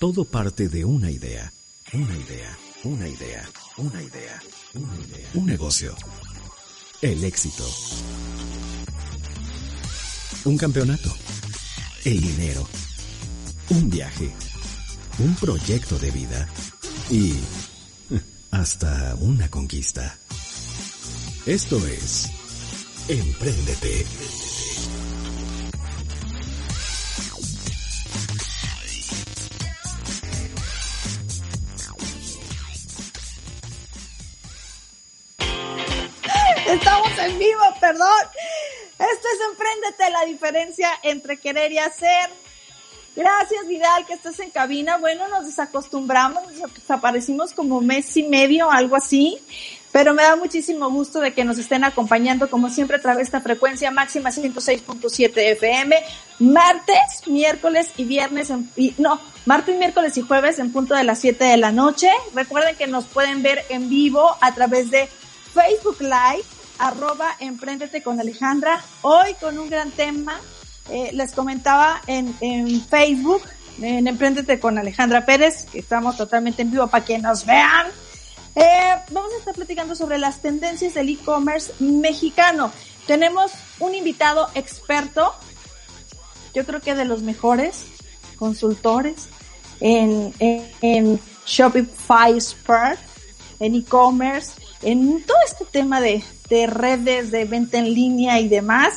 Todo 0.00 0.24
parte 0.24 0.70
de 0.70 0.82
una 0.82 1.10
idea. 1.10 1.52
Una 1.92 2.16
idea. 2.16 2.58
Una 2.84 3.06
idea. 3.06 3.46
Una 3.76 4.02
idea. 4.02 4.42
Una 4.72 4.94
idea. 4.96 5.30
Un 5.34 5.44
negocio. 5.44 5.94
El 7.02 7.22
éxito. 7.22 7.68
Un 10.46 10.56
campeonato. 10.56 11.14
El 12.06 12.18
dinero. 12.18 12.66
Un 13.68 13.90
viaje. 13.90 14.32
Un 15.18 15.34
proyecto 15.34 15.98
de 15.98 16.10
vida. 16.10 16.48
Y 17.10 17.34
hasta 18.52 19.14
una 19.20 19.50
conquista. 19.50 20.16
Esto 21.44 21.76
es 21.86 22.30
Empréndete. 23.06 24.06
Estamos 36.70 37.18
en 37.18 37.36
vivo, 37.36 37.62
perdón. 37.80 38.08
Esto 38.92 39.28
es 39.34 39.50
Empréndete, 39.50 40.10
la 40.10 40.24
diferencia 40.24 40.88
entre 41.02 41.36
querer 41.36 41.72
y 41.72 41.78
hacer. 41.78 42.30
Gracias, 43.16 43.66
Vidal, 43.66 44.06
que 44.06 44.14
estás 44.14 44.38
en 44.38 44.50
cabina. 44.50 44.96
Bueno, 44.98 45.26
nos 45.26 45.46
desacostumbramos, 45.46 46.52
nos 46.52 46.72
desaparecimos 46.72 47.52
como 47.54 47.80
mes 47.80 48.16
y 48.16 48.22
medio, 48.22 48.70
algo 48.70 48.94
así. 48.94 49.38
Pero 49.90 50.14
me 50.14 50.22
da 50.22 50.36
muchísimo 50.36 50.88
gusto 50.90 51.18
de 51.18 51.32
que 51.32 51.44
nos 51.44 51.58
estén 51.58 51.82
acompañando, 51.82 52.48
como 52.48 52.70
siempre, 52.70 52.98
a 52.98 53.00
través 53.00 53.18
de 53.18 53.24
esta 53.24 53.40
frecuencia 53.40 53.90
máxima 53.90 54.30
106.7 54.30 55.32
FM, 55.36 55.96
martes, 56.38 57.26
miércoles 57.26 57.90
y 57.96 58.04
viernes, 58.04 58.50
en, 58.50 58.70
no, 58.98 59.20
martes, 59.44 59.76
miércoles 59.76 60.16
y 60.16 60.22
jueves 60.22 60.60
en 60.60 60.70
punto 60.70 60.94
de 60.94 61.02
las 61.02 61.18
7 61.18 61.42
de 61.44 61.56
la 61.56 61.72
noche. 61.72 62.08
Recuerden 62.32 62.76
que 62.76 62.86
nos 62.86 63.06
pueden 63.06 63.42
ver 63.42 63.64
en 63.70 63.90
vivo 63.90 64.36
a 64.40 64.54
través 64.54 64.92
de 64.92 65.08
Facebook 65.52 66.00
Live, 66.00 66.44
arroba 66.80 67.36
Emprendete 67.38 68.02
con 68.02 68.18
Alejandra. 68.18 68.82
Hoy 69.02 69.34
con 69.34 69.58
un 69.58 69.68
gran 69.68 69.90
tema, 69.90 70.40
eh, 70.88 71.10
les 71.12 71.32
comentaba 71.32 72.00
en, 72.06 72.34
en 72.40 72.82
Facebook, 72.86 73.42
en 73.80 74.08
Emprendete 74.08 74.58
con 74.58 74.78
Alejandra 74.78 75.24
Pérez, 75.26 75.66
que 75.66 75.78
estamos 75.78 76.16
totalmente 76.16 76.62
en 76.62 76.70
vivo 76.70 76.86
para 76.86 77.04
que 77.04 77.18
nos 77.18 77.44
vean. 77.44 77.86
Eh, 78.54 78.94
vamos 79.10 79.32
a 79.34 79.38
estar 79.38 79.54
platicando 79.54 79.94
sobre 79.94 80.18
las 80.18 80.40
tendencias 80.40 80.94
del 80.94 81.10
e-commerce 81.10 81.72
mexicano. 81.78 82.72
Tenemos 83.06 83.52
un 83.78 83.94
invitado 83.94 84.48
experto, 84.54 85.34
yo 86.54 86.64
creo 86.64 86.80
que 86.80 86.94
de 86.94 87.04
los 87.04 87.22
mejores 87.22 87.84
consultores 88.36 89.28
en, 89.80 90.32
en, 90.38 90.72
en 90.80 91.20
Shopify 91.46 92.32
Expert, 92.32 92.98
en 93.60 93.74
e-commerce, 93.74 94.52
en 94.82 95.22
todo 95.24 95.36
este 95.46 95.64
tema 95.66 96.00
de, 96.00 96.24
de 96.50 96.66
redes, 96.66 97.30
de 97.30 97.44
venta 97.44 97.78
en 97.78 97.94
línea 97.94 98.40
y 98.40 98.48
demás. 98.48 98.94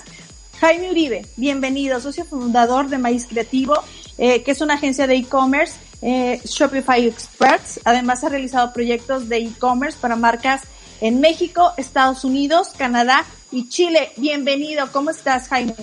Jaime 0.60 0.90
Uribe, 0.90 1.26
bienvenido, 1.38 2.02
socio 2.02 2.26
fundador 2.26 2.90
de 2.90 2.98
Maíz 2.98 3.28
Creativo, 3.28 3.76
eh, 4.18 4.44
que 4.44 4.52
es 4.52 4.62
una 4.62 4.74
agencia 4.74 5.08
de 5.08 5.16
e-commerce, 5.16 5.76
eh, 6.02 6.42
Shopify 6.44 7.06
Experts. 7.06 7.80
Además 7.86 8.24
ha 8.24 8.30
realizado 8.30 8.74
proyectos 8.74 9.30
de 9.30 9.38
e-commerce 9.38 9.98
para 10.02 10.16
marcas 10.16 10.62
en 11.00 11.22
México, 11.22 11.72
Estados 11.78 12.24
Unidos, 12.24 12.70
Canadá 12.76 13.24
y 13.52 13.70
Chile. 13.70 14.12
Bienvenido, 14.18 14.92
¿cómo 14.92 15.12
estás, 15.12 15.48
Jaime? 15.48 15.76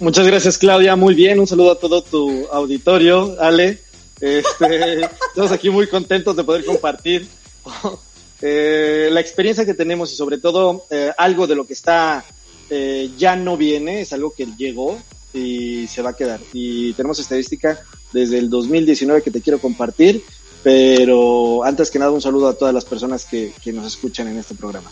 Muchas 0.00 0.26
gracias, 0.26 0.58
Claudia. 0.58 0.96
Muy 0.96 1.14
bien, 1.14 1.38
un 1.38 1.46
saludo 1.46 1.72
a 1.72 1.78
todo 1.78 2.02
tu 2.02 2.46
auditorio, 2.50 3.36
Ale. 3.40 3.78
Este, 4.20 5.04
estamos 5.28 5.52
aquí 5.52 5.70
muy 5.70 5.86
contentos 5.86 6.34
de 6.34 6.42
poder 6.42 6.64
compartir 6.64 7.28
eh, 8.46 9.08
la 9.10 9.20
experiencia 9.20 9.64
que 9.64 9.72
tenemos 9.72 10.12
y 10.12 10.16
sobre 10.16 10.38
todo 10.38 10.84
eh, 10.90 11.10
algo 11.16 11.46
de 11.46 11.54
lo 11.54 11.66
que 11.66 11.72
está 11.72 12.24
eh, 12.68 13.10
ya 13.16 13.36
no 13.36 13.56
viene, 13.56 14.02
es 14.02 14.12
algo 14.12 14.34
que 14.34 14.46
llegó 14.56 14.98
y 15.32 15.86
se 15.86 16.02
va 16.02 16.10
a 16.10 16.16
quedar. 16.16 16.40
Y 16.52 16.92
tenemos 16.92 17.18
estadística 17.18 17.82
desde 18.12 18.38
el 18.38 18.50
2019 18.50 19.22
que 19.22 19.30
te 19.30 19.40
quiero 19.40 19.58
compartir, 19.60 20.22
pero 20.62 21.64
antes 21.64 21.90
que 21.90 21.98
nada 21.98 22.10
un 22.10 22.20
saludo 22.20 22.48
a 22.48 22.54
todas 22.54 22.74
las 22.74 22.84
personas 22.84 23.24
que, 23.24 23.52
que 23.62 23.72
nos 23.72 23.86
escuchan 23.86 24.28
en 24.28 24.38
este 24.38 24.54
programa. 24.54 24.90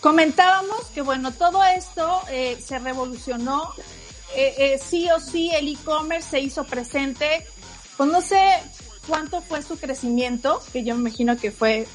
Comentábamos 0.00 0.86
que 0.94 1.02
bueno, 1.02 1.30
todo 1.32 1.62
esto 1.62 2.22
eh, 2.30 2.58
se 2.64 2.78
revolucionó, 2.78 3.68
eh, 4.34 4.54
eh, 4.56 4.80
sí 4.82 5.08
o 5.10 5.20
sí 5.20 5.50
el 5.54 5.68
e-commerce 5.68 6.30
se 6.30 6.40
hizo 6.40 6.64
presente, 6.64 7.46
pues 7.98 8.10
no 8.10 8.22
sé 8.22 8.40
cuánto 9.06 9.42
fue 9.42 9.62
su 9.62 9.76
crecimiento, 9.76 10.62
que 10.72 10.84
yo 10.84 10.94
me 10.94 11.10
imagino 11.10 11.36
que 11.36 11.50
fue 11.50 11.86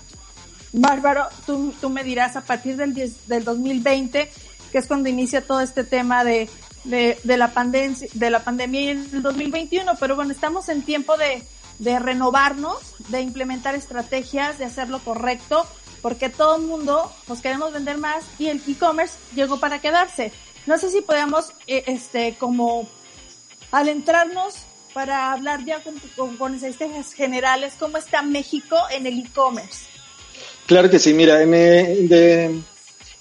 bárbaro, 0.81 1.27
tú, 1.45 1.73
tú 1.79 1.89
me 1.89 2.03
dirás 2.03 2.35
a 2.35 2.41
partir 2.41 2.77
del, 2.77 2.93
10, 2.93 3.27
del 3.27 3.43
2020, 3.43 4.31
que 4.71 4.77
es 4.77 4.87
cuando 4.87 5.09
inicia 5.09 5.45
todo 5.45 5.61
este 5.61 5.83
tema 5.83 6.23
de, 6.23 6.49
de, 6.83 7.37
la, 7.37 7.51
pandemia, 7.51 8.07
de 8.13 8.29
la 8.29 8.43
pandemia 8.43 8.91
en 8.91 9.09
el 9.13 9.21
2021, 9.21 9.93
pero 9.99 10.15
bueno, 10.15 10.31
estamos 10.31 10.69
en 10.69 10.83
tiempo 10.83 11.17
de, 11.17 11.43
de 11.79 11.99
renovarnos, 11.99 12.77
de 13.09 13.21
implementar 13.21 13.75
estrategias, 13.75 14.57
de 14.57 14.65
hacer 14.65 14.89
lo 14.89 14.99
correcto, 14.99 15.65
porque 16.01 16.29
todo 16.29 16.57
el 16.57 16.63
mundo 16.63 17.11
nos 17.27 17.41
queremos 17.41 17.73
vender 17.73 17.97
más 17.97 18.23
y 18.37 18.47
el 18.47 18.61
e-commerce 18.67 19.15
llegó 19.33 19.59
para 19.59 19.79
quedarse. 19.79 20.31
No 20.65 20.77
sé 20.77 20.89
si 20.89 21.01
podemos, 21.01 21.53
eh, 21.67 21.83
este, 21.87 22.35
como 22.35 22.87
adentrarnos 23.71 24.55
para 24.93 25.31
hablar 25.33 25.65
ya 25.65 25.83
con, 25.83 25.95
con, 26.15 26.37
con 26.37 26.55
estrategias 26.55 27.13
generales, 27.13 27.73
cómo 27.79 27.97
está 27.97 28.21
México 28.21 28.77
en 28.91 29.07
el 29.07 29.19
e-commerce. 29.19 29.94
Claro 30.65 30.89
que 30.89 30.97
sí, 30.97 31.13
mira, 31.13 31.43
en, 31.43 31.53
el, 31.53 32.09
de, 32.09 32.51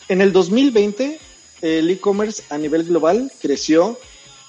en 0.08 0.20
el 0.20 0.32
2020 0.32 1.18
el 1.60 1.90
e-commerce 1.90 2.42
a 2.50 2.58
nivel 2.58 2.84
global 2.84 3.30
creció 3.40 3.98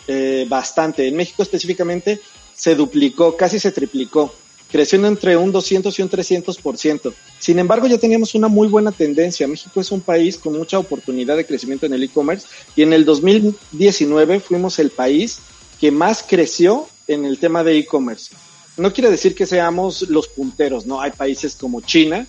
eh, 0.08 0.46
bastante. 0.48 1.08
En 1.08 1.16
México 1.16 1.44
específicamente 1.44 2.22
se 2.54 2.76
duplicó, 2.76 3.36
casi 3.36 3.60
se 3.60 3.72
triplicó, 3.72 4.34
creciendo 4.72 5.08
entre 5.08 5.36
un 5.36 5.52
200 5.52 5.98
y 5.98 6.02
un 6.02 6.10
300%. 6.10 7.14
Sin 7.40 7.60
embargo, 7.60 7.88
ya 7.88 7.98
teníamos 7.98 8.34
una 8.34 8.48
muy 8.48 8.68
buena 8.68 8.92
tendencia. 8.92 9.48
México 9.48 9.82
es 9.82 9.92
un 9.92 10.02
país 10.02 10.38
con 10.38 10.54
mucha 10.54 10.80
oportunidad 10.80 11.36
de 11.36 11.46
crecimiento 11.46 11.86
en 11.86 11.94
el 11.94 12.04
e-commerce 12.04 12.48
y 12.76 12.84
en 12.84 12.94
el 12.94 13.04
2019 13.04 14.40
fuimos 14.40 14.80
el 14.80 14.90
país 14.90 15.40
que 15.82 15.92
más 15.92 16.24
creció 16.28 16.88
en 17.08 17.26
el 17.26 17.40
tema 17.40 17.64
de 17.64 17.78
e-commerce. 17.78 18.34
No 18.78 18.92
quiere 18.92 19.10
decir 19.10 19.36
que 19.36 19.46
seamos 19.46 20.04
los 20.10 20.28
punteros, 20.28 20.86
¿no? 20.86 21.00
Hay 21.02 21.12
países 21.12 21.56
como 21.56 21.80
China, 21.82 22.28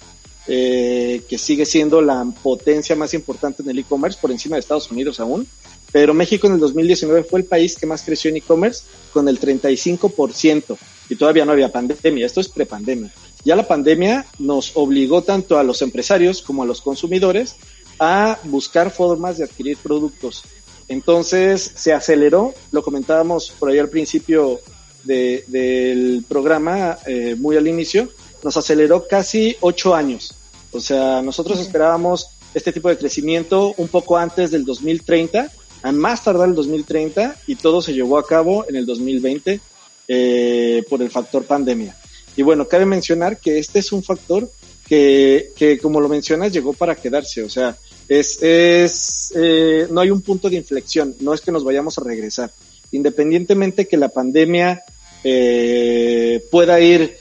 eh, 0.49 1.23
que 1.29 1.39
sigue 1.39 1.67
siendo 1.67 2.01
la 2.01 2.25
potencia 2.43 2.95
más 2.95 3.15
importante 3.15 3.63
en 3.63 3.71
el 3.71 3.81
e-commerce 3.81 4.19
por 4.21 4.31
encima 4.31 4.57
de 4.57 4.61
Estados 4.61 4.91
Unidos 4.91 5.21
aún, 5.21 5.47
pero 5.93 6.15
México 6.15 6.47
en 6.47 6.55
el 6.55 6.61
2019 6.61 7.25
fue 7.25 7.41
el 7.41 7.47
país 7.47 7.77
que 7.77 7.87
más 7.87 8.03
creció 8.03 8.31
en 8.31 8.37
e-commerce 8.37 8.85
con 9.13 9.29
el 9.29 9.41
35% 9.41 10.77
y 11.09 11.17
todavía 11.17 11.45
no 11.45 11.53
había 11.53 11.73
pandemia, 11.73 12.27
esto 12.27 12.41
es 12.41 12.49
prepandemia. 12.49 13.13
Ya 13.45 13.57
la 13.57 13.67
pandemia 13.67 14.27
nos 14.39 14.73
obligó 14.77 15.23
tanto 15.23 15.59
a 15.59 15.63
los 15.63 15.83
empresarios 15.83 16.43
como 16.43 16.63
a 16.65 16.67
los 16.67 16.81
consumidores 16.81 17.57
a 17.99 18.39
buscar 18.45 18.91
formas 18.91 19.39
de 19.39 19.45
adquirir 19.45 19.79
productos. 19.79 20.43
Entonces 20.89 21.73
se 21.75 21.93
aceleró, 21.93 22.55
lo 22.73 22.83
comentábamos 22.83 23.53
por 23.59 23.71
ahí 23.71 23.79
al 23.79 23.89
principio 23.89 24.61
de, 25.05 25.45
del 25.47 26.25
programa, 26.29 26.99
eh, 27.07 27.37
muy 27.39 27.57
al 27.57 27.67
inicio, 27.67 28.09
nos 28.43 28.57
aceleró 28.57 29.07
casi 29.09 29.57
ocho 29.61 29.95
años. 29.95 30.35
O 30.77 30.81
sea, 30.81 31.23
nosotros 31.23 31.59
esperábamos 31.61 32.29
este 32.55 32.73
tipo 32.73 32.89
de 32.89 32.97
crecimiento 32.97 33.75
un 33.77 33.89
poco 33.89 34.17
antes 34.17 34.51
del 34.51 34.65
2030, 34.65 35.51
a 35.83 35.93
más 35.93 36.25
tardar 36.25 36.49
el 36.49 36.55
2030, 36.55 37.37
y 37.47 37.57
todo 37.57 37.83
se 37.83 37.93
llevó 37.93 38.19
a 38.19 38.27
cabo 38.27 38.65
en 38.69 38.77
el 38.77 38.87
2020 38.87 39.61
eh, 40.09 40.85
por 40.89 41.03
el 41.03 41.11
factor 41.11 41.45
pandemia. 41.45 41.97
Y 42.37 42.43
bueno, 42.43 42.69
cabe 42.69 42.87
mencionar 42.87 43.39
que 43.39 43.59
este 43.59 43.79
es 43.81 43.93
un 43.93 44.03
factor 44.03 44.51
que, 44.87 45.53
que 45.57 45.79
como 45.79 46.01
lo 46.01 46.09
mencionas, 46.09 46.53
llegó 46.53 46.73
para 46.73 46.95
quedarse. 46.95 47.43
O 47.43 47.51
sea, 47.51 47.77
es, 48.09 48.43
es 48.43 49.33
eh, 49.35 49.89
no 49.91 50.01
hay 50.01 50.11
un 50.11 50.23
punto 50.23 50.49
de 50.49 50.57
inflexión, 50.57 51.17
no 51.21 51.35
es 51.35 51.41
que 51.41 51.53
nos 51.53 51.65
vayamos 51.65 51.99
a 51.99 52.05
regresar. 52.05 52.53
Independientemente 52.93 53.89
que 53.89 53.97
la 53.97 54.09
pandemia 54.09 54.85
eh, 55.25 56.45
pueda 56.51 56.79
ir 56.81 57.17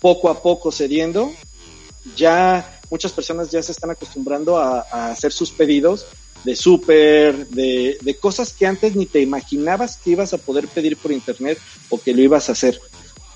poco 0.00 0.28
a 0.28 0.40
poco 0.42 0.70
cediendo. 0.70 1.32
Ya 2.16 2.77
muchas 2.90 3.12
personas 3.12 3.50
ya 3.50 3.62
se 3.62 3.72
están 3.72 3.90
acostumbrando 3.90 4.58
a, 4.58 4.80
hacer 5.10 5.32
sus 5.32 5.50
pedidos 5.50 6.06
de 6.44 6.54
súper, 6.54 7.48
de, 7.48 7.98
de, 8.00 8.16
cosas 8.16 8.52
que 8.52 8.66
antes 8.66 8.94
ni 8.94 9.06
te 9.06 9.20
imaginabas 9.20 9.96
que 9.96 10.10
ibas 10.10 10.32
a 10.32 10.38
poder 10.38 10.68
pedir 10.68 10.96
por 10.96 11.10
internet 11.10 11.58
o 11.88 12.00
que 12.00 12.14
lo 12.14 12.22
ibas 12.22 12.48
a 12.48 12.52
hacer. 12.52 12.80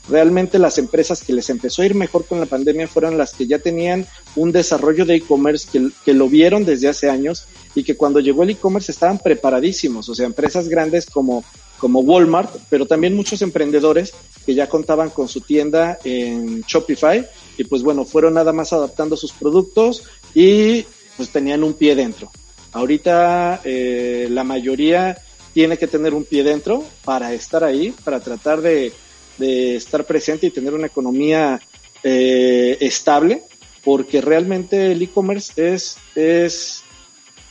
Realmente 0.08 0.58
las 0.58 0.78
empresas 0.78 1.22
que 1.22 1.32
les 1.32 1.48
empezó 1.50 1.82
a 1.82 1.86
ir 1.86 1.94
mejor 1.94 2.26
con 2.26 2.40
la 2.40 2.46
pandemia 2.46 2.88
fueron 2.88 3.16
las 3.16 3.34
que 3.34 3.46
ya 3.46 3.60
tenían 3.60 4.06
un 4.34 4.50
desarrollo 4.50 5.04
de 5.04 5.16
e-commerce, 5.16 5.68
que, 5.70 5.90
que, 6.04 6.12
lo 6.12 6.28
vieron 6.28 6.64
desde 6.64 6.88
hace 6.88 7.08
años 7.08 7.46
y 7.74 7.84
que 7.84 7.96
cuando 7.96 8.18
llegó 8.18 8.42
el 8.42 8.50
e-commerce 8.50 8.90
estaban 8.90 9.18
preparadísimos. 9.18 10.08
O 10.08 10.14
sea, 10.14 10.26
empresas 10.26 10.68
grandes 10.68 11.06
como, 11.06 11.44
como 11.78 12.00
Walmart, 12.00 12.50
pero 12.68 12.86
también 12.86 13.14
muchos 13.14 13.42
emprendedores 13.42 14.12
que 14.44 14.54
ya 14.54 14.68
contaban 14.68 15.10
con 15.10 15.28
su 15.28 15.40
tienda 15.40 15.98
en 16.04 16.62
Shopify 16.62 17.26
y 17.58 17.64
pues 17.64 17.82
bueno, 17.82 18.04
fueron 18.04 18.34
nada 18.34 18.52
más 18.52 18.72
adaptando 18.72 19.16
sus 19.16 19.32
productos 19.32 20.04
y 20.34 20.84
pues 21.16 21.30
tenían 21.30 21.62
un 21.64 21.74
pie 21.74 21.94
dentro. 21.94 22.30
Ahorita 22.72 23.60
eh, 23.64 24.28
la 24.30 24.44
mayoría 24.44 25.18
tiene 25.52 25.76
que 25.76 25.86
tener 25.86 26.14
un 26.14 26.24
pie 26.24 26.42
dentro 26.42 26.84
para 27.04 27.34
estar 27.34 27.62
ahí, 27.62 27.94
para 28.04 28.20
tratar 28.20 28.62
de 28.62 28.92
de 29.38 29.76
estar 29.76 30.04
presente 30.04 30.46
y 30.46 30.50
tener 30.50 30.74
una 30.74 30.86
economía 30.86 31.60
eh, 32.02 32.76
estable, 32.80 33.42
porque 33.84 34.20
realmente 34.20 34.92
el 34.92 35.02
e-commerce 35.02 35.74
es, 35.74 35.96
es 36.14 36.82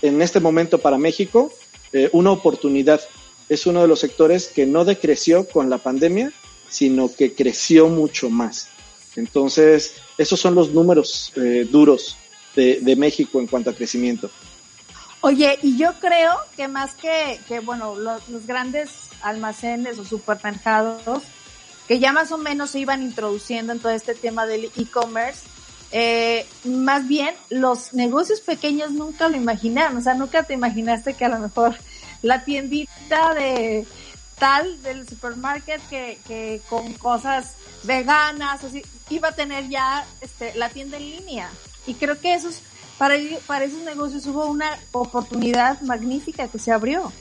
en 0.02 0.22
este 0.22 0.40
momento 0.40 0.78
para 0.78 0.98
México 0.98 1.52
eh, 1.94 2.10
una 2.14 2.32
oportunidad. 2.32 3.02
Es 3.50 3.66
uno 3.66 3.82
de 3.82 3.88
los 3.88 4.00
sectores 4.00 4.48
que 4.48 4.66
no 4.66 4.86
decreció 4.86 5.46
con 5.48 5.70
la 5.70 5.78
pandemia, 5.78 6.32
sino 6.72 7.14
que 7.14 7.34
creció 7.34 7.88
mucho 7.88 8.32
más. 8.32 8.70
Entonces, 9.16 9.94
esos 10.18 10.40
son 10.40 10.56
los 10.56 10.72
números 10.72 11.32
eh, 11.36 11.68
duros 11.70 12.18
de, 12.56 12.96
México 12.98 13.40
en 13.40 13.48
cuanto 13.48 13.70
a 13.70 13.76
crecimiento. 13.76 14.32
Oye, 15.22 15.60
y 15.62 15.78
yo 15.78 15.94
creo 16.00 16.34
que 16.56 16.68
más 16.68 16.96
que, 16.96 17.40
que 17.48 17.60
bueno, 17.60 17.96
los, 17.96 18.28
los 18.30 18.48
grandes 18.48 18.90
almacenes 19.22 20.00
o 20.00 20.06
supermercados 20.06 21.22
que 21.88 22.00
ya 22.00 22.14
más 22.14 22.32
o 22.32 22.38
menos 22.38 22.70
se 22.70 22.80
iban 22.80 23.02
introduciendo 23.02 23.74
en 23.74 23.80
todo 23.80 23.92
este 23.92 24.16
tema 24.16 24.46
del 24.46 24.72
e-commerce, 24.78 25.42
eh, 25.92 26.46
más 26.64 27.06
bien 27.06 27.36
los 27.50 27.94
negocios 27.94 28.40
pequeños 28.40 28.92
nunca 28.92 29.28
lo 29.28 29.36
imaginaron, 29.36 29.98
o 29.98 30.02
sea, 30.02 30.14
nunca 30.14 30.44
te 30.44 30.54
imaginaste 30.54 31.16
que 31.16 31.26
a 31.26 31.30
lo 31.30 31.40
mejor 31.40 31.76
la 32.22 32.46
tiendita 32.46 33.34
de 33.34 33.86
tal 34.42 34.82
del 34.82 35.08
supermarket 35.08 35.80
que, 35.88 36.18
que 36.28 36.62
con 36.68 36.94
cosas 36.94 37.54
veganas, 37.84 38.64
así, 38.64 38.82
iba 39.12 39.28
a 39.28 39.36
tener 39.36 39.70
ya 39.70 40.04
este, 40.20 40.56
la 40.56 40.70
tienda 40.70 40.98
en 40.98 41.12
línea. 41.12 41.52
Y 41.86 41.94
creo 41.94 42.20
que 42.20 42.34
esos, 42.34 42.56
para, 42.98 43.16
esos 43.16 43.84
negocios 43.86 44.26
hubo 44.26 44.48
una 44.48 44.80
oportunidad 44.94 45.80
magnífica 45.82 46.48
que 46.48 46.58
se 46.58 46.72
abrió. 46.72 47.14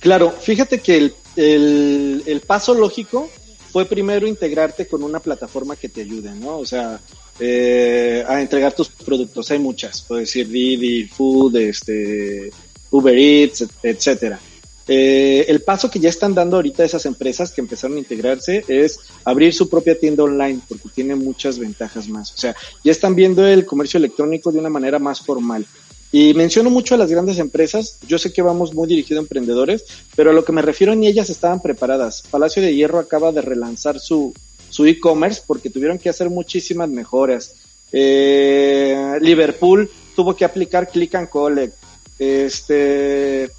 Claro, 0.00 0.32
fíjate 0.32 0.80
que 0.80 0.96
el, 0.96 1.14
el, 1.36 2.24
el 2.26 2.40
paso 2.40 2.74
lógico 2.74 3.30
fue 3.70 3.84
primero 3.84 4.26
integrarte 4.26 4.88
con 4.88 5.04
una 5.04 5.20
plataforma 5.20 5.76
que 5.76 5.88
te 5.88 6.00
ayude, 6.00 6.32
¿no? 6.32 6.58
O 6.58 6.66
sea, 6.66 6.98
eh, 7.38 8.24
a 8.26 8.40
entregar 8.40 8.72
tus 8.72 8.88
productos. 8.88 9.48
Hay 9.52 9.60
muchas, 9.60 10.02
puedo 10.02 10.22
decir 10.22 10.48
Didi, 10.48 11.04
Food, 11.06 11.54
este, 11.54 12.50
Uber 12.90 13.16
Eats, 13.16 13.64
etcétera. 13.80 14.40
Eh, 14.88 15.46
el 15.48 15.62
paso 15.62 15.90
que 15.90 15.98
ya 15.98 16.08
están 16.08 16.34
dando 16.34 16.56
ahorita 16.56 16.84
esas 16.84 17.06
empresas 17.06 17.50
que 17.50 17.60
empezaron 17.60 17.96
a 17.96 18.00
integrarse 18.00 18.64
es 18.68 19.00
abrir 19.24 19.52
su 19.52 19.68
propia 19.68 19.98
tienda 19.98 20.22
online 20.22 20.60
porque 20.68 20.88
tiene 20.94 21.14
muchas 21.16 21.58
ventajas 21.58 22.08
más. 22.08 22.32
O 22.32 22.36
sea, 22.36 22.54
ya 22.84 22.92
están 22.92 23.14
viendo 23.14 23.46
el 23.46 23.66
comercio 23.66 23.98
electrónico 23.98 24.52
de 24.52 24.60
una 24.60 24.70
manera 24.70 24.98
más 24.98 25.20
formal. 25.20 25.66
Y 26.12 26.34
menciono 26.34 26.70
mucho 26.70 26.94
a 26.94 26.98
las 26.98 27.10
grandes 27.10 27.38
empresas, 27.38 27.98
yo 28.06 28.16
sé 28.16 28.32
que 28.32 28.40
vamos 28.40 28.72
muy 28.72 28.86
dirigido 28.86 29.18
a 29.18 29.22
emprendedores, 29.22 29.84
pero 30.14 30.30
a 30.30 30.32
lo 30.32 30.44
que 30.44 30.52
me 30.52 30.62
refiero 30.62 30.94
ni 30.94 31.08
ellas 31.08 31.30
estaban 31.30 31.60
preparadas. 31.60 32.22
Palacio 32.30 32.62
de 32.62 32.74
Hierro 32.74 33.00
acaba 33.00 33.32
de 33.32 33.42
relanzar 33.42 33.98
su 33.98 34.32
su 34.76 34.84
e-commerce 34.84 35.42
porque 35.46 35.70
tuvieron 35.70 35.98
que 35.98 36.08
hacer 36.08 36.28
muchísimas 36.30 36.88
mejoras. 36.88 37.54
Eh, 37.92 39.18
Liverpool 39.20 39.90
tuvo 40.14 40.34
que 40.34 40.44
aplicar 40.44 40.88
click 40.90 41.14
and 41.14 41.28
collect. 41.28 41.74
Este, 42.18 43.50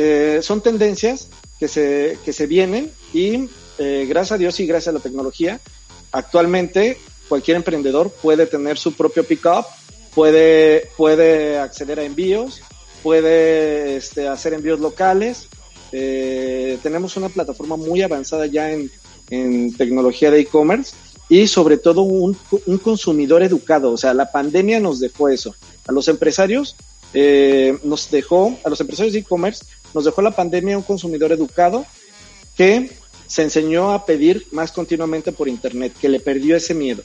eh, 0.00 0.38
son 0.42 0.60
tendencias 0.60 1.28
que 1.58 1.66
se, 1.66 2.18
que 2.24 2.32
se 2.32 2.46
vienen 2.46 2.92
y 3.12 3.48
eh, 3.78 4.06
gracias 4.08 4.32
a 4.32 4.38
Dios 4.38 4.60
y 4.60 4.66
gracias 4.66 4.94
a 4.94 4.96
la 4.96 5.02
tecnología, 5.02 5.60
actualmente 6.12 6.98
cualquier 7.28 7.56
emprendedor 7.56 8.10
puede 8.10 8.46
tener 8.46 8.78
su 8.78 8.94
propio 8.94 9.24
pickup 9.24 9.66
puede, 10.14 10.88
puede 10.96 11.58
acceder 11.58 11.98
a 11.98 12.04
envíos, 12.04 12.60
puede 13.02 13.96
este, 13.96 14.28
hacer 14.28 14.54
envíos 14.54 14.78
locales. 14.78 15.48
Eh, 15.90 16.78
tenemos 16.80 17.16
una 17.16 17.28
plataforma 17.28 17.76
muy 17.76 18.02
avanzada 18.02 18.46
ya 18.46 18.70
en, 18.70 18.90
en 19.30 19.76
tecnología 19.76 20.30
de 20.30 20.40
e-commerce 20.40 20.94
y 21.28 21.48
sobre 21.48 21.76
todo 21.76 22.02
un, 22.02 22.36
un, 22.66 22.78
consumidor 22.78 23.42
educado. 23.42 23.90
O 23.90 23.96
sea, 23.96 24.14
la 24.14 24.30
pandemia 24.30 24.78
nos 24.78 25.00
dejó 25.00 25.28
eso. 25.28 25.56
A 25.88 25.92
los 25.92 26.06
empresarios 26.08 26.76
nos 27.82 28.10
dejó, 28.10 28.58
a 28.64 28.68
los 28.68 28.80
empresarios 28.80 29.12
de 29.12 29.20
e-commerce 29.20 29.64
nos 29.94 30.04
dejó 30.04 30.22
la 30.22 30.30
pandemia 30.30 30.76
un 30.76 30.82
consumidor 30.82 31.32
educado 31.32 31.86
que 32.56 32.90
se 33.26 33.42
enseñó 33.42 33.92
a 33.92 34.06
pedir 34.06 34.46
más 34.52 34.72
continuamente 34.72 35.32
por 35.32 35.48
internet, 35.48 35.92
que 36.00 36.08
le 36.08 36.18
perdió 36.18 36.56
ese 36.56 36.74
miedo. 36.74 37.02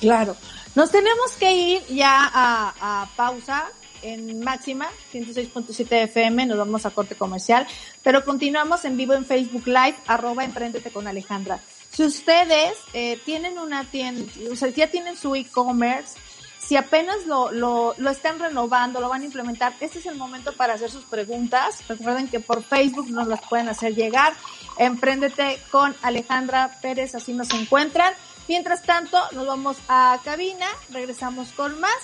Claro. 0.00 0.36
Nos 0.74 0.90
tenemos 0.90 1.32
que 1.38 1.52
ir 1.52 1.82
ya 1.88 2.30
a, 2.32 3.08
pausa 3.16 3.70
en 4.02 4.40
máxima 4.40 4.88
106.7 5.12 6.04
FM, 6.04 6.46
nos 6.46 6.58
vamos 6.58 6.84
a 6.84 6.90
corte 6.90 7.14
comercial, 7.14 7.66
pero 8.02 8.24
continuamos 8.24 8.84
en 8.84 8.96
vivo 8.96 9.14
en 9.14 9.24
Facebook 9.24 9.66
Live, 9.66 9.96
arroba 10.06 10.44
Emprendete 10.44 10.90
con 10.90 11.06
Alejandra. 11.06 11.60
Si 11.90 12.02
ustedes 12.02 12.76
eh, 12.92 13.18
tienen 13.24 13.58
una 13.58 13.84
tienda, 13.84 14.30
o 14.50 14.56
sea, 14.56 14.68
ya 14.70 14.90
tienen 14.90 15.16
su 15.16 15.34
e-commerce, 15.36 16.18
si 16.66 16.76
apenas 16.76 17.26
lo, 17.26 17.52
lo, 17.52 17.94
lo 17.98 18.10
están 18.10 18.38
renovando, 18.38 19.00
lo 19.00 19.08
van 19.08 19.22
a 19.22 19.24
implementar, 19.26 19.74
este 19.80 19.98
es 19.98 20.06
el 20.06 20.16
momento 20.16 20.52
para 20.54 20.74
hacer 20.74 20.90
sus 20.90 21.04
preguntas. 21.04 21.86
Recuerden 21.88 22.28
que 22.28 22.40
por 22.40 22.62
Facebook 22.62 23.10
nos 23.10 23.28
las 23.28 23.40
pueden 23.48 23.68
hacer 23.68 23.94
llegar. 23.94 24.32
Emprendete 24.78 25.60
con 25.70 25.94
Alejandra 26.02 26.78
Pérez, 26.80 27.14
así 27.14 27.34
nos 27.34 27.50
encuentran. 27.52 28.12
Mientras 28.48 28.82
tanto, 28.82 29.18
nos 29.32 29.46
vamos 29.46 29.76
a 29.88 30.18
cabina, 30.24 30.66
regresamos 30.90 31.52
con 31.52 31.80
más 31.80 31.98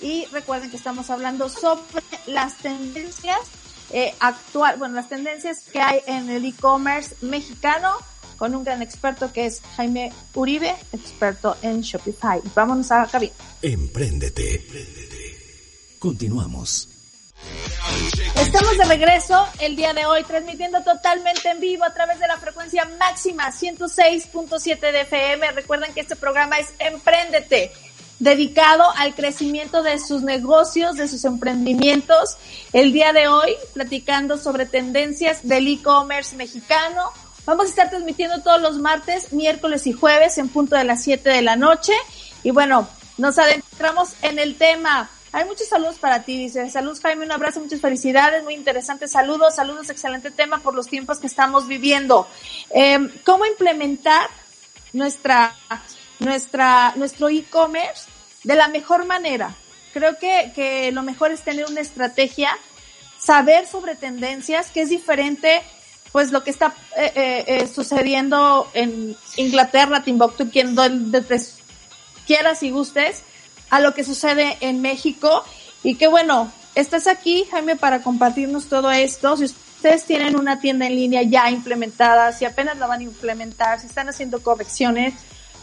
y 0.00 0.26
recuerden 0.26 0.70
que 0.70 0.76
estamos 0.76 1.10
hablando 1.10 1.48
sobre 1.48 2.02
las 2.26 2.56
tendencias 2.56 3.38
eh, 3.90 4.14
actual, 4.18 4.76
bueno, 4.78 4.94
las 4.94 5.08
tendencias 5.08 5.60
que 5.72 5.80
hay 5.80 6.00
en 6.06 6.28
el 6.28 6.44
e-commerce 6.44 7.14
mexicano 7.22 7.92
con 8.36 8.54
un 8.54 8.64
gran 8.64 8.82
experto 8.82 9.32
que 9.32 9.46
es 9.46 9.62
Jaime 9.76 10.12
Uribe, 10.34 10.74
experto 10.92 11.56
en 11.62 11.80
Shopify. 11.80 12.40
Vámonos 12.54 12.90
a 12.92 13.06
cabina. 13.06 13.34
Emprendete, 13.62 14.56
emprendete. 14.56 15.96
Continuamos. 15.98 16.88
Estamos 18.36 18.76
de 18.78 18.84
regreso 18.84 19.46
el 19.60 19.76
día 19.76 19.92
de 19.92 20.06
hoy 20.06 20.22
transmitiendo 20.24 20.82
totalmente 20.82 21.48
en 21.50 21.60
vivo 21.60 21.84
a 21.84 21.92
través 21.92 22.18
de 22.18 22.26
la 22.26 22.36
frecuencia 22.36 22.88
máxima 22.98 23.50
106.7 23.50 24.80
de 24.80 25.00
FM. 25.02 25.52
Recuerden 25.52 25.92
que 25.92 26.00
este 26.00 26.16
programa 26.16 26.58
es 26.58 26.68
Emprendete, 26.78 27.72
dedicado 28.18 28.84
al 28.96 29.14
crecimiento 29.14 29.82
de 29.82 29.98
sus 29.98 30.22
negocios, 30.22 30.96
de 30.96 31.08
sus 31.08 31.24
emprendimientos. 31.24 32.36
El 32.72 32.92
día 32.92 33.12
de 33.12 33.28
hoy 33.28 33.54
platicando 33.74 34.38
sobre 34.38 34.66
tendencias 34.66 35.46
del 35.46 35.68
e-commerce 35.68 36.36
mexicano. 36.36 37.10
Vamos 37.46 37.66
a 37.66 37.68
estar 37.70 37.90
transmitiendo 37.90 38.42
todos 38.42 38.60
los 38.60 38.78
martes, 38.78 39.32
miércoles 39.32 39.86
y 39.86 39.92
jueves 39.92 40.36
en 40.36 40.48
punto 40.48 40.76
de 40.76 40.84
las 40.84 41.02
7 41.02 41.30
de 41.30 41.42
la 41.42 41.56
noche. 41.56 41.92
Y 42.42 42.50
bueno, 42.50 42.88
nos 43.16 43.38
adentramos 43.38 44.10
en 44.22 44.38
el 44.38 44.56
tema 44.56 45.08
hay 45.36 45.44
muchos 45.44 45.68
saludos 45.68 45.98
para 45.98 46.22
ti, 46.22 46.38
dice. 46.38 46.70
Saludos, 46.70 47.00
Jaime, 47.00 47.26
un 47.26 47.30
abrazo, 47.30 47.60
muchas 47.60 47.82
felicidades, 47.82 48.42
muy 48.42 48.54
interesante. 48.54 49.06
Saludos, 49.06 49.56
saludos, 49.56 49.90
excelente 49.90 50.30
tema 50.30 50.60
por 50.60 50.74
los 50.74 50.86
tiempos 50.86 51.18
que 51.18 51.26
estamos 51.26 51.68
viviendo. 51.68 52.26
Eh, 52.70 52.98
¿Cómo 53.22 53.44
implementar 53.44 54.30
nuestra, 54.94 55.54
nuestra, 56.20 56.94
nuestro 56.96 57.28
e-commerce 57.28 58.08
de 58.44 58.54
la 58.54 58.68
mejor 58.68 59.04
manera? 59.04 59.54
Creo 59.92 60.16
que, 60.18 60.52
que 60.54 60.90
lo 60.92 61.02
mejor 61.02 61.32
es 61.32 61.42
tener 61.42 61.66
una 61.66 61.82
estrategia, 61.82 62.56
saber 63.18 63.66
sobre 63.66 63.94
tendencias, 63.94 64.70
que 64.70 64.80
es 64.80 64.88
diferente 64.88 65.60
pues 66.12 66.32
lo 66.32 66.42
que 66.42 66.50
está 66.50 66.74
eh, 66.96 67.12
eh, 67.14 67.44
eh 67.46 67.66
sucediendo 67.66 68.68
en 68.74 69.16
Inglaterra, 69.36 70.02
Timbuktu, 70.02 70.50
quien 70.50 70.74
donde 70.74 71.22
quieras 72.26 72.62
y 72.62 72.70
gustes, 72.70 73.22
a 73.70 73.80
lo 73.80 73.94
que 73.94 74.04
sucede 74.04 74.56
en 74.60 74.80
México 74.80 75.44
y 75.82 75.96
que 75.96 76.08
bueno, 76.08 76.50
estás 76.74 77.06
aquí, 77.06 77.44
Jaime, 77.50 77.76
para 77.76 78.02
compartirnos 78.02 78.66
todo 78.66 78.90
esto. 78.90 79.36
Si 79.36 79.44
ustedes 79.44 80.04
tienen 80.04 80.36
una 80.36 80.60
tienda 80.60 80.86
en 80.86 80.96
línea 80.96 81.22
ya 81.22 81.50
implementada, 81.50 82.32
si 82.32 82.44
apenas 82.44 82.78
la 82.78 82.86
van 82.86 83.00
a 83.00 83.04
implementar, 83.04 83.80
si 83.80 83.86
están 83.86 84.08
haciendo 84.08 84.42
correcciones, 84.42 85.14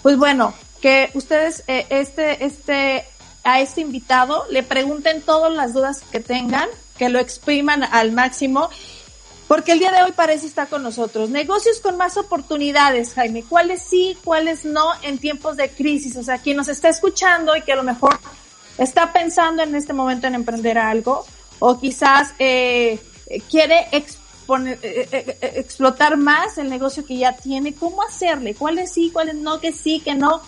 pues 0.02 0.18
bueno, 0.18 0.54
que 0.82 1.12
ustedes 1.14 1.64
eh, 1.68 1.88
este 1.90 2.46
este 2.46 3.06
a 3.44 3.62
este 3.62 3.82
invitado 3.82 4.46
le 4.50 4.64
pregunten 4.64 5.22
todas 5.22 5.52
las 5.52 5.74
dudas 5.74 6.02
que 6.12 6.20
tengan, 6.20 6.68
que 6.98 7.10
lo 7.10 7.20
expriman 7.20 7.84
al 7.84 8.12
máximo 8.12 8.70
porque 9.48 9.74
el 9.74 9.80
día 9.80 9.92
de 9.92 10.04
hoy 10.04 10.12
parece 10.14 10.48
estar 10.48 10.68
con 10.68 10.84
nosotros. 10.84 11.30
Negocios 11.30 11.80
con 11.80 11.98
más 11.98 12.18
oportunidades, 12.18 13.14
Jaime. 13.14 13.44
¿Cuáles 13.44 13.82
sí, 13.84 14.18
cuáles 14.24 14.66
no 14.66 14.90
en 15.02 15.18
tiempos 15.18 15.58
de 15.58 15.70
crisis? 15.70 16.16
O 16.16 16.24
sea, 16.24 16.38
quien 16.38 16.58
nos 16.58 16.70
está 16.70 16.90
escuchando 16.90 17.56
y 17.56 17.62
que 17.62 17.74
a 17.74 17.76
lo 17.76 17.84
mejor 17.84 18.18
está 18.78 19.12
pensando 19.14 19.64
en 19.64 19.76
este 19.76 19.94
momento 19.94 20.28
en 20.28 20.36
emprender 20.36 20.78
algo 20.78 21.26
o 21.60 21.80
quizás 21.80 22.34
eh, 22.40 23.00
quiere 23.50 23.88
exponer, 23.92 24.80
eh, 24.82 25.08
eh, 25.12 25.54
explotar 25.58 26.18
más 26.18 26.58
el 26.58 26.70
negocio 26.70 27.06
que 27.06 27.18
ya 27.18 27.36
tiene, 27.36 27.74
¿cómo 27.74 28.02
hacerle? 28.02 28.56
¿Cuáles 28.56 28.92
sí, 28.92 29.12
cuáles 29.12 29.36
no, 29.36 29.60
que 29.60 29.72
sí, 29.72 30.00
que 30.00 30.16
no? 30.16 30.42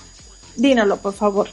Dínoslo, 0.55 0.97
por 0.97 1.13
favor. 1.13 1.49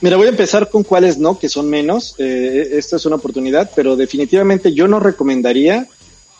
Mira, 0.00 0.16
voy 0.16 0.26
a 0.26 0.30
empezar 0.30 0.70
con 0.70 0.84
cuáles 0.84 1.18
no, 1.18 1.38
que 1.38 1.48
son 1.48 1.68
menos. 1.68 2.14
esta 2.18 2.96
es 2.96 3.06
una 3.06 3.16
oportunidad, 3.16 3.70
pero 3.74 3.96
definitivamente 3.96 4.72
yo 4.72 4.86
no 4.86 5.00
recomendaría 5.00 5.88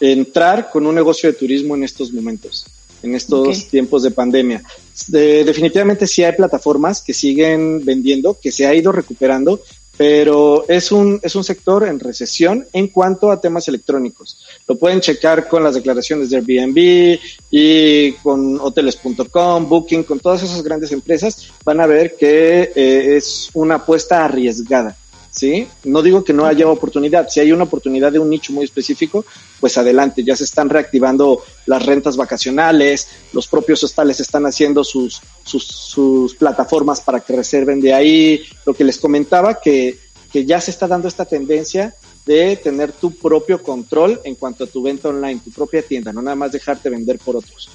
entrar 0.00 0.70
con 0.70 0.86
un 0.86 0.94
negocio 0.94 1.30
de 1.30 1.38
turismo 1.38 1.74
en 1.74 1.84
estos 1.84 2.12
momentos, 2.12 2.66
en 3.02 3.14
estos 3.14 3.68
tiempos 3.68 4.02
de 4.02 4.10
pandemia. 4.10 4.62
definitivamente 5.08 6.06
sí 6.06 6.22
hay 6.24 6.32
plataformas 6.32 7.02
que 7.02 7.14
siguen 7.14 7.84
vendiendo, 7.84 8.38
que 8.40 8.52
se 8.52 8.66
ha 8.66 8.74
ido 8.74 8.92
recuperando, 8.92 9.60
pero 9.98 10.64
es 10.68 10.92
un, 10.92 11.18
es 11.24 11.34
un 11.34 11.42
sector 11.42 11.84
en 11.84 11.98
recesión 11.98 12.64
en 12.72 12.86
cuanto 12.86 13.32
a 13.32 13.40
temas 13.40 13.66
electrónicos. 13.66 14.38
Lo 14.68 14.78
pueden 14.78 15.00
checar 15.00 15.48
con 15.48 15.64
las 15.64 15.74
declaraciones 15.74 16.30
de 16.30 16.36
Airbnb 16.36 17.18
y 17.50 18.12
con 18.22 18.60
hoteles.com, 18.60 19.68
Booking, 19.68 20.04
con 20.04 20.20
todas 20.20 20.44
esas 20.44 20.62
grandes 20.62 20.92
empresas, 20.92 21.48
van 21.64 21.80
a 21.80 21.86
ver 21.86 22.14
que 22.14 22.70
eh, 22.76 23.16
es 23.16 23.50
una 23.54 23.74
apuesta 23.74 24.24
arriesgada. 24.24 24.96
¿sí? 25.32 25.66
No 25.82 26.00
digo 26.00 26.22
que 26.22 26.32
no 26.32 26.46
haya 26.46 26.68
oportunidad, 26.68 27.28
si 27.28 27.40
hay 27.40 27.50
una 27.50 27.64
oportunidad 27.64 28.12
de 28.12 28.20
un 28.20 28.30
nicho 28.30 28.52
muy 28.52 28.64
específico, 28.64 29.24
pues 29.60 29.76
adelante, 29.78 30.22
ya 30.24 30.36
se 30.36 30.44
están 30.44 30.68
reactivando 30.68 31.42
las 31.66 31.84
rentas 31.84 32.16
vacacionales, 32.16 33.08
los 33.32 33.48
propios 33.48 33.82
hostales 33.82 34.20
están 34.20 34.46
haciendo 34.46 34.84
sus, 34.84 35.20
sus, 35.44 35.64
sus 35.64 36.34
plataformas 36.34 37.00
para 37.00 37.20
que 37.20 37.36
reserven 37.36 37.80
de 37.80 37.92
ahí, 37.92 38.42
lo 38.64 38.74
que 38.74 38.84
les 38.84 38.98
comentaba, 38.98 39.60
que, 39.60 39.98
que 40.32 40.44
ya 40.44 40.60
se 40.60 40.70
está 40.70 40.86
dando 40.86 41.08
esta 41.08 41.24
tendencia 41.24 41.94
de 42.26 42.56
tener 42.56 42.92
tu 42.92 43.10
propio 43.12 43.62
control 43.62 44.20
en 44.24 44.34
cuanto 44.34 44.64
a 44.64 44.66
tu 44.66 44.82
venta 44.82 45.08
online, 45.08 45.40
tu 45.42 45.50
propia 45.50 45.82
tienda, 45.82 46.12
no 46.12 46.20
nada 46.22 46.36
más 46.36 46.52
dejarte 46.52 46.90
vender 46.90 47.18
por 47.18 47.36
otros. 47.36 47.70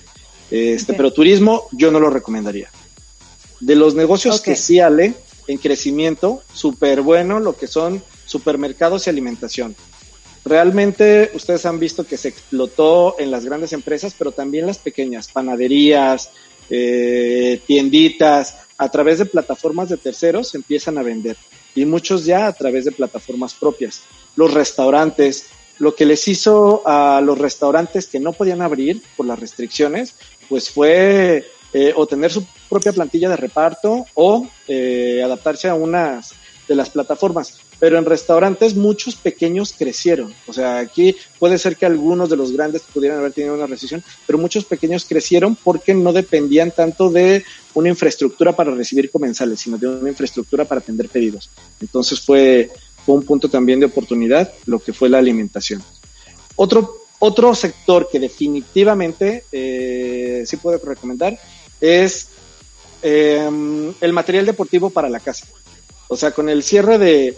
Este, 0.51 0.93
Pero 0.93 1.11
turismo 1.11 1.67
yo 1.71 1.91
no 1.91 1.99
lo 1.99 2.11
recomendaría. 2.11 2.69
De 3.59 3.75
los 3.75 3.95
negocios 3.95 4.41
que 4.41 4.55
sí, 4.55 4.79
Ale, 4.79 5.15
en 5.47 5.57
crecimiento, 5.57 6.43
súper 6.53 7.01
bueno 7.01 7.39
lo 7.39 7.55
que 7.55 7.65
son 7.65 8.03
supermercados 8.25 9.07
y 9.07 9.09
alimentación. 9.09 9.75
Realmente 10.45 11.31
ustedes 11.33 11.65
han 11.65 11.79
visto 11.79 12.05
que 12.05 12.17
se 12.17 12.27
explotó 12.29 13.15
en 13.19 13.31
las 13.31 13.45
grandes 13.45 13.71
empresas, 13.73 14.13
pero 14.17 14.31
también 14.31 14.67
las 14.67 14.77
pequeñas, 14.77 15.29
panaderías, 15.29 16.31
eh, 16.69 17.61
tienditas, 17.65 18.57
a 18.77 18.89
través 18.89 19.19
de 19.19 19.25
plataformas 19.25 19.89
de 19.89 19.97
terceros 19.97 20.55
empiezan 20.55 20.97
a 20.97 21.03
vender 21.03 21.37
y 21.75 21.85
muchos 21.85 22.25
ya 22.25 22.47
a 22.47 22.53
través 22.53 22.85
de 22.85 22.91
plataformas 22.91 23.53
propias. 23.53 24.03
Los 24.35 24.53
restaurantes, 24.53 25.47
lo 25.79 25.95
que 25.95 26.05
les 26.05 26.27
hizo 26.27 26.81
a 26.85 27.21
los 27.21 27.37
restaurantes 27.37 28.07
que 28.07 28.19
no 28.19 28.33
podían 28.33 28.61
abrir 28.61 29.01
por 29.15 29.25
las 29.25 29.39
restricciones, 29.39 30.15
pues 30.49 30.69
fue 30.69 31.47
eh, 31.73 31.93
o 31.95 32.05
tener 32.05 32.31
su 32.31 32.45
propia 32.69 32.93
plantilla 32.93 33.29
de 33.29 33.37
reparto 33.37 34.05
o 34.13 34.47
eh, 34.67 35.21
adaptarse 35.23 35.69
a 35.69 35.75
unas 35.75 36.33
de 36.67 36.75
las 36.75 36.89
plataformas. 36.89 37.59
Pero 37.83 37.97
en 37.97 38.05
restaurantes 38.05 38.77
muchos 38.77 39.17
pequeños 39.17 39.75
crecieron. 39.77 40.33
O 40.47 40.53
sea, 40.53 40.79
aquí 40.79 41.17
puede 41.37 41.57
ser 41.57 41.75
que 41.75 41.85
algunos 41.85 42.29
de 42.29 42.37
los 42.37 42.53
grandes 42.53 42.81
pudieran 42.83 43.19
haber 43.19 43.33
tenido 43.33 43.55
una 43.55 43.67
recesión, 43.67 44.01
pero 44.25 44.39
muchos 44.39 44.63
pequeños 44.63 45.03
crecieron 45.03 45.57
porque 45.61 45.93
no 45.93 46.13
dependían 46.13 46.71
tanto 46.71 47.09
de 47.09 47.43
una 47.73 47.89
infraestructura 47.89 48.53
para 48.53 48.71
recibir 48.71 49.11
comensales, 49.11 49.59
sino 49.59 49.77
de 49.77 49.87
una 49.89 50.09
infraestructura 50.09 50.63
para 50.63 50.79
atender 50.79 51.09
pedidos. 51.09 51.49
Entonces 51.81 52.21
fue, 52.21 52.71
fue 53.05 53.15
un 53.15 53.23
punto 53.23 53.49
también 53.49 53.81
de 53.81 53.87
oportunidad 53.87 54.53
lo 54.65 54.79
que 54.79 54.93
fue 54.93 55.09
la 55.09 55.17
alimentación. 55.17 55.83
Otro, 56.55 57.03
otro 57.19 57.53
sector 57.53 58.07
que 58.09 58.21
definitivamente 58.21 59.43
eh, 59.51 60.45
sí 60.45 60.55
puedo 60.55 60.77
recomendar 60.77 61.37
es 61.81 62.29
em, 63.01 63.93
el 63.99 64.13
material 64.13 64.45
deportivo 64.45 64.89
para 64.89 65.09
la 65.09 65.19
casa. 65.19 65.45
O 66.07 66.15
sea, 66.15 66.31
con 66.31 66.47
el 66.47 66.63
cierre 66.63 66.97
de, 66.97 67.37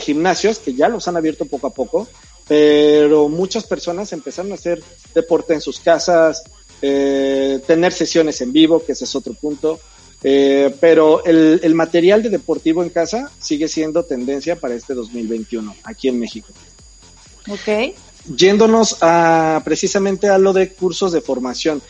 gimnasios, 0.00 0.58
que 0.58 0.74
ya 0.74 0.88
los 0.88 1.06
han 1.08 1.16
abierto 1.16 1.46
poco 1.46 1.66
a 1.66 1.74
poco, 1.74 2.08
pero 2.46 3.28
muchas 3.28 3.64
personas 3.64 4.12
empezaron 4.12 4.52
a 4.52 4.56
hacer 4.56 4.82
deporte 5.14 5.54
en 5.54 5.60
sus 5.60 5.80
casas, 5.80 6.44
eh, 6.82 7.60
tener 7.66 7.92
sesiones 7.92 8.40
en 8.40 8.52
vivo, 8.52 8.84
que 8.84 8.92
ese 8.92 9.04
es 9.04 9.14
otro 9.14 9.34
punto. 9.34 9.80
Eh, 10.26 10.74
pero 10.80 11.22
el, 11.24 11.60
el, 11.62 11.74
material 11.74 12.22
de 12.22 12.30
deportivo 12.30 12.82
en 12.82 12.88
casa 12.88 13.30
sigue 13.38 13.68
siendo 13.68 14.04
tendencia 14.04 14.56
para 14.56 14.74
este 14.74 14.94
2021 14.94 15.74
aquí 15.84 16.08
en 16.08 16.18
México. 16.18 16.48
Ok. 17.46 17.94
Yéndonos 18.34 18.96
a 19.02 19.60
precisamente 19.66 20.28
a 20.28 20.38
lo 20.38 20.54
de 20.54 20.72
cursos 20.72 21.12
de 21.12 21.20
formación 21.20 21.82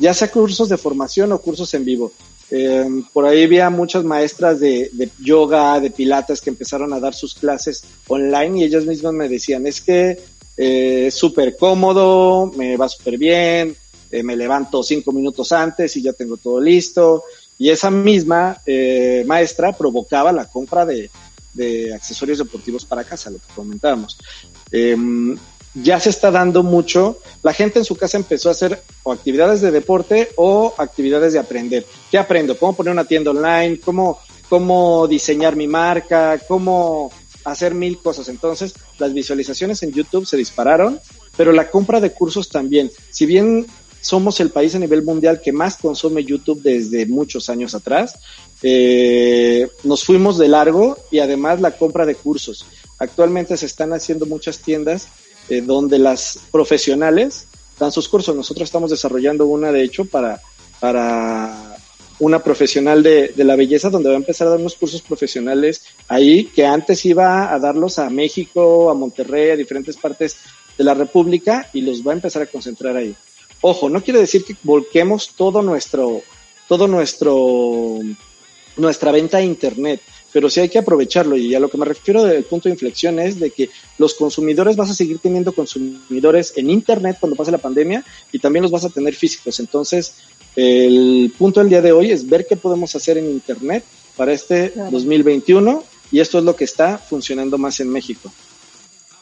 ya 0.00 0.14
sea 0.14 0.30
cursos 0.30 0.68
de 0.68 0.78
formación 0.78 1.30
o 1.30 1.38
cursos 1.38 1.72
en 1.74 1.84
vivo. 1.84 2.10
Eh, 2.50 3.02
por 3.12 3.26
ahí 3.26 3.44
había 3.44 3.70
muchas 3.70 4.04
maestras 4.04 4.58
de, 4.60 4.90
yoga, 5.20 5.78
de 5.80 5.90
pilates 5.90 6.40
que 6.40 6.50
empezaron 6.50 6.92
a 6.92 7.00
dar 7.00 7.14
sus 7.14 7.34
clases 7.34 7.84
online 8.08 8.60
y 8.60 8.64
ellas 8.64 8.84
mismas 8.84 9.12
me 9.12 9.28
decían, 9.28 9.66
es 9.66 9.80
que 9.80 10.18
eh, 10.56 11.04
es 11.06 11.14
súper 11.14 11.56
cómodo, 11.56 12.52
me 12.56 12.76
va 12.76 12.88
súper 12.88 13.18
bien, 13.18 13.76
eh, 14.10 14.22
me 14.22 14.36
levanto 14.36 14.82
cinco 14.82 15.12
minutos 15.12 15.52
antes 15.52 15.96
y 15.96 16.02
ya 16.02 16.12
tengo 16.12 16.36
todo 16.36 16.60
listo. 16.60 17.22
Y 17.58 17.68
esa 17.68 17.90
misma 17.90 18.62
maestra 19.26 19.76
provocaba 19.76 20.32
la 20.32 20.46
compra 20.46 20.86
de, 20.86 21.10
de, 21.52 21.92
accesorios 21.92 22.38
deportivos 22.38 22.86
para 22.86 23.04
casa, 23.04 23.28
lo 23.28 23.36
que 23.36 23.52
comentábamos. 23.54 24.16
Ya 25.74 26.00
se 26.00 26.10
está 26.10 26.30
dando 26.30 26.62
mucho. 26.62 27.18
La 27.42 27.52
gente 27.52 27.78
en 27.78 27.84
su 27.84 27.96
casa 27.96 28.16
empezó 28.16 28.48
a 28.48 28.52
hacer 28.52 28.82
o 29.02 29.12
actividades 29.12 29.60
de 29.60 29.70
deporte 29.70 30.30
o 30.36 30.74
actividades 30.76 31.32
de 31.32 31.38
aprender. 31.38 31.86
¿Qué 32.10 32.18
aprendo? 32.18 32.58
¿Cómo 32.58 32.74
poner 32.74 32.92
una 32.92 33.04
tienda 33.04 33.30
online? 33.30 33.78
¿Cómo, 33.80 34.18
cómo 34.48 35.06
diseñar 35.06 35.54
mi 35.54 35.68
marca? 35.68 36.40
¿Cómo 36.48 37.12
hacer 37.44 37.74
mil 37.74 37.98
cosas? 37.98 38.28
Entonces, 38.28 38.74
las 38.98 39.14
visualizaciones 39.14 39.82
en 39.84 39.92
YouTube 39.92 40.26
se 40.26 40.36
dispararon, 40.36 41.00
pero 41.36 41.52
la 41.52 41.70
compra 41.70 42.00
de 42.00 42.10
cursos 42.10 42.48
también. 42.48 42.90
Si 43.10 43.24
bien 43.26 43.66
somos 44.00 44.40
el 44.40 44.50
país 44.50 44.74
a 44.74 44.78
nivel 44.78 45.02
mundial 45.02 45.40
que 45.40 45.52
más 45.52 45.76
consume 45.76 46.24
YouTube 46.24 46.62
desde 46.62 47.06
muchos 47.06 47.48
años 47.48 47.74
atrás, 47.74 48.14
eh, 48.62 49.68
nos 49.84 50.04
fuimos 50.04 50.36
de 50.36 50.48
largo 50.48 50.98
y 51.10 51.20
además 51.20 51.60
la 51.60 51.76
compra 51.76 52.06
de 52.06 52.16
cursos. 52.16 52.66
Actualmente 52.98 53.56
se 53.56 53.66
están 53.66 53.92
haciendo 53.92 54.26
muchas 54.26 54.58
tiendas 54.58 55.08
eh, 55.50 55.60
donde 55.60 55.98
las 55.98 56.38
profesionales 56.50 57.46
dan 57.78 57.92
sus 57.92 58.08
cursos. 58.08 58.34
Nosotros 58.36 58.66
estamos 58.66 58.90
desarrollando 58.90 59.46
una, 59.46 59.72
de 59.72 59.82
hecho, 59.82 60.04
para, 60.04 60.40
para 60.78 61.76
una 62.20 62.42
profesional 62.42 63.02
de, 63.02 63.28
de, 63.28 63.44
la 63.44 63.56
belleza, 63.56 63.90
donde 63.90 64.08
va 64.08 64.14
a 64.14 64.18
empezar 64.18 64.46
a 64.46 64.50
dar 64.50 64.60
unos 64.60 64.76
cursos 64.76 65.02
profesionales 65.02 65.82
ahí, 66.08 66.44
que 66.44 66.64
antes 66.64 67.04
iba 67.04 67.52
a 67.52 67.58
darlos 67.58 67.98
a 67.98 68.08
México, 68.10 68.90
a 68.90 68.94
Monterrey, 68.94 69.50
a 69.50 69.56
diferentes 69.56 69.96
partes 69.96 70.36
de 70.78 70.84
la 70.84 70.94
República, 70.94 71.68
y 71.72 71.80
los 71.80 72.06
va 72.06 72.12
a 72.12 72.14
empezar 72.14 72.42
a 72.42 72.46
concentrar 72.46 72.96
ahí. 72.96 73.14
Ojo, 73.60 73.90
no 73.90 74.02
quiere 74.02 74.20
decir 74.20 74.44
que 74.44 74.56
volquemos 74.62 75.34
todo 75.36 75.60
nuestro, 75.62 76.22
todo 76.68 76.86
nuestro, 76.86 77.98
nuestra 78.76 79.12
venta 79.12 79.38
a 79.38 79.42
Internet 79.42 80.00
pero 80.32 80.48
sí 80.48 80.60
hay 80.60 80.68
que 80.68 80.78
aprovecharlo 80.78 81.36
y 81.36 81.54
a 81.54 81.60
lo 81.60 81.68
que 81.68 81.78
me 81.78 81.84
refiero 81.84 82.22
del 82.24 82.44
punto 82.44 82.68
de 82.68 82.74
inflexión 82.74 83.18
es 83.18 83.40
de 83.40 83.50
que 83.50 83.70
los 83.98 84.14
consumidores 84.14 84.76
vas 84.76 84.90
a 84.90 84.94
seguir 84.94 85.18
teniendo 85.18 85.52
consumidores 85.52 86.52
en 86.56 86.70
internet 86.70 87.16
cuando 87.18 87.36
pase 87.36 87.50
la 87.50 87.58
pandemia 87.58 88.04
y 88.32 88.38
también 88.38 88.62
los 88.62 88.70
vas 88.70 88.84
a 88.84 88.90
tener 88.90 89.14
físicos. 89.14 89.58
Entonces, 89.60 90.14
el 90.56 91.32
punto 91.36 91.60
del 91.60 91.68
día 91.68 91.82
de 91.82 91.92
hoy 91.92 92.12
es 92.12 92.28
ver 92.28 92.46
qué 92.46 92.56
podemos 92.56 92.94
hacer 92.94 93.18
en 93.18 93.30
internet 93.30 93.84
para 94.16 94.32
este 94.32 94.72
2021 94.90 95.84
y 96.12 96.20
esto 96.20 96.38
es 96.38 96.44
lo 96.44 96.56
que 96.56 96.64
está 96.64 96.98
funcionando 96.98 97.58
más 97.58 97.80
en 97.80 97.90
México. 97.90 98.32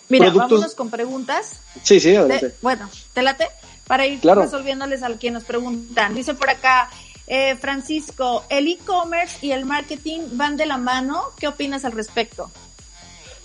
Mira, 0.08 0.30
vámonos 0.30 0.74
con 0.74 0.90
preguntas. 0.90 1.60
Sí, 1.82 2.00
sí, 2.00 2.14
adelante. 2.14 2.54
bueno, 2.62 2.88
te 3.12 3.22
late 3.22 3.46
para 3.86 4.06
ir 4.06 4.20
resolviéndoles 4.22 5.02
a 5.02 5.10
quien 5.16 5.34
nos 5.34 5.44
preguntan. 5.44 6.14
Dice 6.14 6.34
por 6.34 6.48
acá, 6.50 6.90
eh, 7.28 7.56
Francisco, 7.56 8.44
¿el 8.48 8.68
e-commerce 8.68 9.44
y 9.46 9.52
el 9.52 9.64
marketing 9.64 10.20
van 10.32 10.56
de 10.56 10.66
la 10.66 10.78
mano? 10.78 11.24
¿Qué 11.38 11.46
opinas 11.46 11.84
al 11.84 11.92
respecto? 11.92 12.50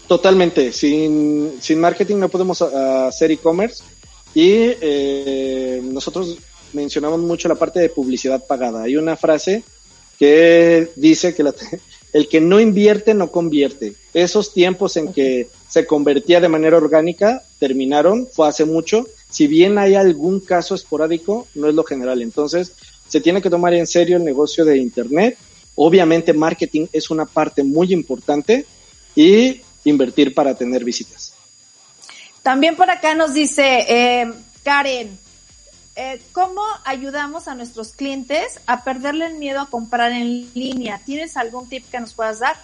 Totalmente, 0.07 0.71
sin, 0.71 1.57
sin 1.61 1.79
marketing 1.79 2.17
no 2.17 2.29
podemos 2.29 2.61
hacer 2.61 3.31
e-commerce 3.31 3.83
y 4.33 4.71
eh, 4.81 5.81
nosotros 5.83 6.37
mencionamos 6.73 7.19
mucho 7.19 7.47
la 7.47 7.55
parte 7.55 7.79
de 7.79 7.89
publicidad 7.89 8.45
pagada. 8.45 8.83
Hay 8.83 8.95
una 8.95 9.15
frase 9.15 9.63
que 10.19 10.91
dice 10.95 11.35
que 11.35 11.43
el 12.13 12.27
que 12.27 12.41
no 12.41 12.59
invierte 12.59 13.13
no 13.13 13.31
convierte. 13.31 13.95
Esos 14.13 14.53
tiempos 14.53 14.97
en 14.97 15.13
que 15.13 15.49
se 15.67 15.85
convertía 15.85 16.39
de 16.39 16.49
manera 16.49 16.77
orgánica 16.77 17.43
terminaron, 17.59 18.27
fue 18.27 18.47
hace 18.47 18.65
mucho. 18.65 19.07
Si 19.29 19.47
bien 19.47 19.77
hay 19.77 19.95
algún 19.95 20.39
caso 20.39 20.75
esporádico, 20.75 21.47
no 21.55 21.67
es 21.67 21.75
lo 21.75 21.83
general. 21.83 22.21
Entonces, 22.21 22.73
se 23.13 23.21
tiene 23.21 23.43
que 23.43 23.49
tomar 23.51 23.75
en 23.75 23.85
serio 23.85 24.17
el 24.17 24.23
negocio 24.23 24.65
de 24.65 24.75
Internet. 24.79 25.37
Obviamente, 25.75 26.33
marketing 26.33 26.87
es 26.91 27.11
una 27.11 27.27
parte 27.27 27.61
muy 27.61 27.93
importante 27.93 28.65
y 29.15 29.61
invertir 29.83 30.33
para 30.33 30.55
tener 30.55 30.83
visitas. 30.83 31.31
También 32.41 32.75
por 32.75 32.89
acá 32.89 33.13
nos 33.13 33.35
dice 33.35 33.85
eh, 33.87 34.33
Karen, 34.63 35.15
eh, 35.95 36.21
¿cómo 36.31 36.63
ayudamos 36.85 37.47
a 37.47 37.53
nuestros 37.53 37.91
clientes 37.91 38.59
a 38.65 38.83
perderle 38.83 39.27
el 39.27 39.35
miedo 39.35 39.59
a 39.59 39.69
comprar 39.69 40.11
en 40.11 40.49
línea? 40.55 40.99
¿Tienes 41.05 41.37
algún 41.37 41.69
tip 41.69 41.85
que 41.91 41.99
nos 41.99 42.15
puedas 42.15 42.39
dar? 42.39 42.55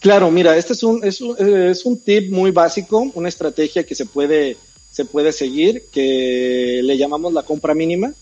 Claro, 0.00 0.32
mira, 0.32 0.56
este 0.56 0.72
es 0.72 0.82
un, 0.82 1.04
es 1.04 1.20
un, 1.20 1.36
es 1.38 1.86
un 1.86 1.96
tip 2.00 2.32
muy 2.32 2.50
básico, 2.50 3.08
una 3.14 3.28
estrategia 3.28 3.84
que 3.86 3.94
se 3.94 4.04
puede, 4.04 4.56
se 4.90 5.04
puede 5.04 5.30
seguir, 5.30 5.84
que 5.92 6.80
le 6.82 6.98
llamamos 6.98 7.32
la 7.32 7.44
compra 7.44 7.72
mínima, 7.72 8.12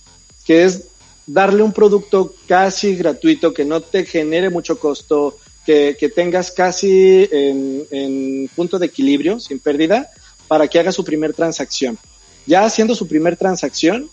que 0.44 0.64
es 0.64 0.84
darle 1.26 1.62
un 1.62 1.72
producto 1.72 2.34
casi 2.46 2.96
gratuito, 2.96 3.54
que 3.54 3.64
no 3.64 3.80
te 3.80 4.04
genere 4.04 4.50
mucho 4.50 4.78
costo, 4.78 5.38
que, 5.64 5.96
que 5.98 6.08
tengas 6.08 6.50
casi 6.50 7.28
en, 7.30 7.86
en 7.90 8.50
punto 8.54 8.78
de 8.78 8.86
equilibrio, 8.86 9.40
sin 9.40 9.58
pérdida, 9.58 10.10
para 10.48 10.68
que 10.68 10.78
haga 10.78 10.92
su 10.92 11.04
primer 11.04 11.32
transacción. 11.32 11.98
Ya 12.46 12.64
haciendo 12.64 12.94
su 12.94 13.08
primer 13.08 13.36
transacción, 13.36 14.10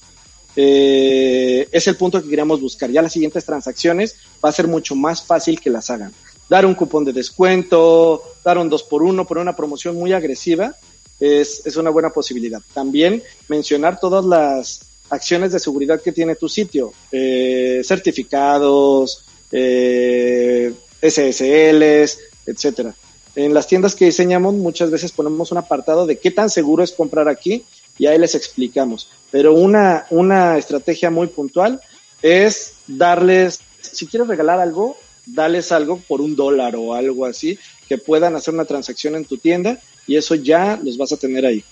eh, 0.55 1.67
es 1.71 1.87
el 1.87 1.97
punto 1.97 2.21
que 2.21 2.29
queríamos 2.29 2.61
buscar. 2.61 2.89
Ya 2.89 3.01
las 3.01 3.13
siguientes 3.13 3.45
transacciones 3.45 4.15
va 4.43 4.49
a 4.49 4.53
ser 4.53 4.67
mucho 4.67 4.95
más 4.95 5.23
fácil 5.23 5.59
que 5.59 5.69
las 5.69 5.89
hagan. 5.89 6.13
Dar 6.49 6.65
un 6.65 6.75
cupón 6.75 7.05
de 7.05 7.13
descuento, 7.13 8.21
dar 8.43 8.57
un 8.57 8.69
2 8.69 8.83
por 8.83 9.03
1 9.03 9.25
por 9.25 9.37
una 9.37 9.55
promoción 9.55 9.95
muy 9.95 10.13
agresiva, 10.13 10.75
es, 11.19 11.65
es 11.65 11.75
una 11.77 11.89
buena 11.89 12.09
posibilidad. 12.09 12.61
También 12.73 13.23
mencionar 13.47 13.99
todas 13.99 14.25
las 14.25 14.90
acciones 15.11 15.51
de 15.51 15.59
seguridad 15.59 16.01
que 16.01 16.11
tiene 16.11 16.35
tu 16.35 16.49
sitio, 16.49 16.93
eh, 17.11 17.81
certificados, 17.83 19.25
eh, 19.51 20.73
SSLs, 21.01 22.19
etcétera. 22.45 22.95
En 23.35 23.53
las 23.53 23.67
tiendas 23.67 23.95
que 23.95 24.05
diseñamos 24.05 24.55
muchas 24.55 24.89
veces 24.89 25.11
ponemos 25.11 25.51
un 25.51 25.57
apartado 25.57 26.05
de 26.05 26.17
qué 26.17 26.31
tan 26.31 26.49
seguro 26.49 26.83
es 26.83 26.91
comprar 26.91 27.29
aquí 27.29 27.63
y 27.97 28.07
ahí 28.07 28.17
les 28.17 28.35
explicamos. 28.35 29.09
Pero 29.31 29.53
una, 29.53 30.05
una 30.09 30.57
estrategia 30.57 31.11
muy 31.11 31.27
puntual 31.27 31.81
es 32.21 32.73
darles, 32.87 33.59
si 33.81 34.07
quieres 34.07 34.29
regalar 34.29 34.59
algo, 34.59 34.97
dales 35.25 35.71
algo 35.73 35.97
por 36.07 36.21
un 36.21 36.35
dólar 36.35 36.75
o 36.77 36.93
algo 36.93 37.25
así, 37.25 37.59
que 37.87 37.97
puedan 37.97 38.35
hacer 38.35 38.53
una 38.53 38.65
transacción 38.65 39.15
en 39.15 39.25
tu 39.25 39.37
tienda 39.37 39.77
y 40.07 40.15
eso 40.15 40.35
ya 40.35 40.79
los 40.81 40.97
vas 40.97 41.11
a 41.11 41.17
tener 41.17 41.45
ahí. 41.45 41.63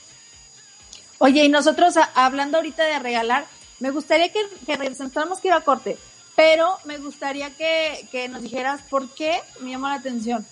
Oye, 1.20 1.46
y 1.46 1.50
nosotros 1.50 1.96
hablando 2.16 2.58
ahorita 2.58 2.84
de 2.84 3.00
regalar, 3.00 3.46
me 3.80 3.92
gustaría 3.92 4.32
que, 4.32 4.40
que 4.66 4.76
regresáramos 4.76 5.40
que 5.40 5.50
ir 5.50 5.54
a 5.54 5.62
corte, 5.62 5.98
pero 6.36 6.78
me 6.86 6.98
gustaría 6.98 7.56
que, 7.56 8.08
que 8.12 8.28
nos 8.28 8.42
dijeras 8.42 8.82
por 8.90 9.10
qué 9.10 9.42
me 9.62 9.72
llama 9.72 9.90
la 9.90 10.00
atención. 10.00 10.46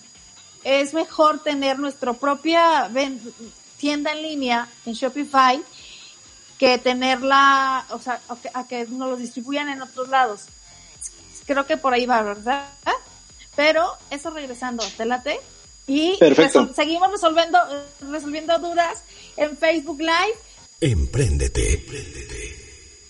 Es 0.64 0.94
mejor 0.94 1.42
tener 1.42 1.78
nuestra 1.78 2.12
propia 2.12 2.90
tienda 3.78 4.12
en 4.12 4.22
línea 4.22 4.68
en 4.84 4.92
Shopify 4.92 5.62
que 6.58 6.76
tenerla, 6.78 7.86
o 7.90 7.98
sea, 8.00 8.20
a 8.52 8.66
que, 8.66 8.84
nos 8.86 9.10
lo 9.10 9.16
distribuyan 9.16 9.68
en 9.68 9.80
otros 9.80 10.08
lados. 10.08 10.46
Creo 11.46 11.64
que 11.66 11.76
por 11.76 11.94
ahí 11.94 12.04
va, 12.04 12.20
¿verdad? 12.22 12.66
Pero 13.54 13.92
eso 14.10 14.30
regresando, 14.30 14.84
te 14.96 15.06
late. 15.06 15.40
Y 15.86 16.18
seguimos 16.74 17.10
resolviendo, 17.10 17.58
resolviendo 18.10 18.58
dudas 18.58 19.02
en 19.36 19.56
Facebook 19.56 20.00
Live. 20.00 20.36
Empréndete. 20.80 21.74
Empréndete. 21.74 22.56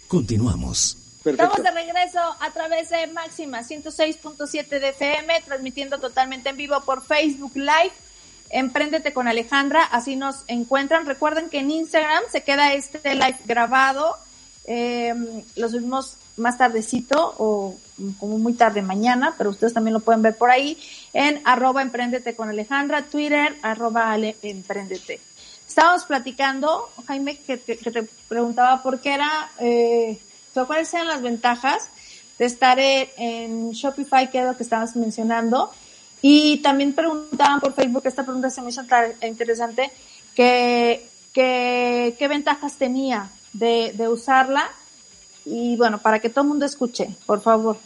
Continuamos. 0.08 0.96
Estamos 1.24 1.62
de 1.62 1.70
regreso 1.70 2.20
a 2.40 2.50
través 2.52 2.88
de 2.90 3.06
Máxima 3.08 3.60
106.7 3.60 4.80
de 4.80 4.88
FM, 4.88 5.42
transmitiendo 5.44 5.98
totalmente 5.98 6.48
en 6.48 6.56
vivo 6.56 6.80
por 6.84 7.04
Facebook 7.04 7.52
Live 7.54 7.92
Emprendete 8.50 9.12
con 9.12 9.28
Alejandra, 9.28 9.84
así 9.84 10.16
nos 10.16 10.44
encuentran. 10.46 11.06
Recuerden 11.06 11.50
que 11.50 11.58
en 11.58 11.70
Instagram 11.70 12.22
se 12.30 12.42
queda 12.42 12.72
este 12.72 13.14
live 13.14 13.38
grabado, 13.44 14.16
eh, 14.64 15.14
lo 15.56 15.68
subimos 15.68 16.16
más 16.36 16.56
tardecito 16.56 17.34
o 17.38 17.76
como 18.18 18.38
muy 18.38 18.54
tarde 18.54 18.80
mañana, 18.80 19.34
pero 19.36 19.50
ustedes 19.50 19.74
también 19.74 19.94
lo 19.94 20.00
pueden 20.00 20.22
ver 20.22 20.36
por 20.36 20.50
ahí 20.50 20.78
en 21.12 21.42
arroba 21.44 21.82
emprendete 21.82 22.34
con 22.36 22.48
Alejandra, 22.48 23.02
Twitter, 23.02 23.56
arroba 23.62 24.12
ale. 24.12 24.36
Estábamos 25.78 26.06
platicando, 26.06 26.90
Jaime, 27.06 27.38
que, 27.38 27.56
te 27.56 28.02
preguntaba 28.28 28.82
por 28.82 28.98
qué 28.98 29.14
era, 29.14 29.48
eh, 29.60 30.18
cuáles 30.66 30.92
eran 30.92 31.06
las 31.06 31.22
ventajas 31.22 31.88
de 32.36 32.46
estar 32.46 32.80
en, 32.80 33.08
en 33.16 33.70
Shopify, 33.70 34.28
que 34.28 34.40
es 34.40 34.44
lo 34.44 34.56
que 34.56 34.64
estabas 34.64 34.96
mencionando, 34.96 35.70
y 36.20 36.56
también 36.62 36.94
preguntaban 36.94 37.60
por 37.60 37.74
Facebook, 37.74 38.02
esta 38.06 38.24
pregunta 38.24 38.50
se 38.50 38.60
me 38.60 38.70
hizo 38.70 38.82
interesante, 39.22 39.92
que, 40.34 41.06
qué 41.32 42.26
ventajas 42.28 42.74
tenía 42.74 43.30
de, 43.52 43.92
de 43.94 44.08
usarla. 44.08 44.68
Y 45.44 45.76
bueno, 45.76 46.02
para 46.02 46.18
que 46.18 46.28
todo 46.28 46.42
el 46.42 46.48
mundo 46.48 46.66
escuche, 46.66 47.08
por 47.24 47.40
favor. 47.40 47.76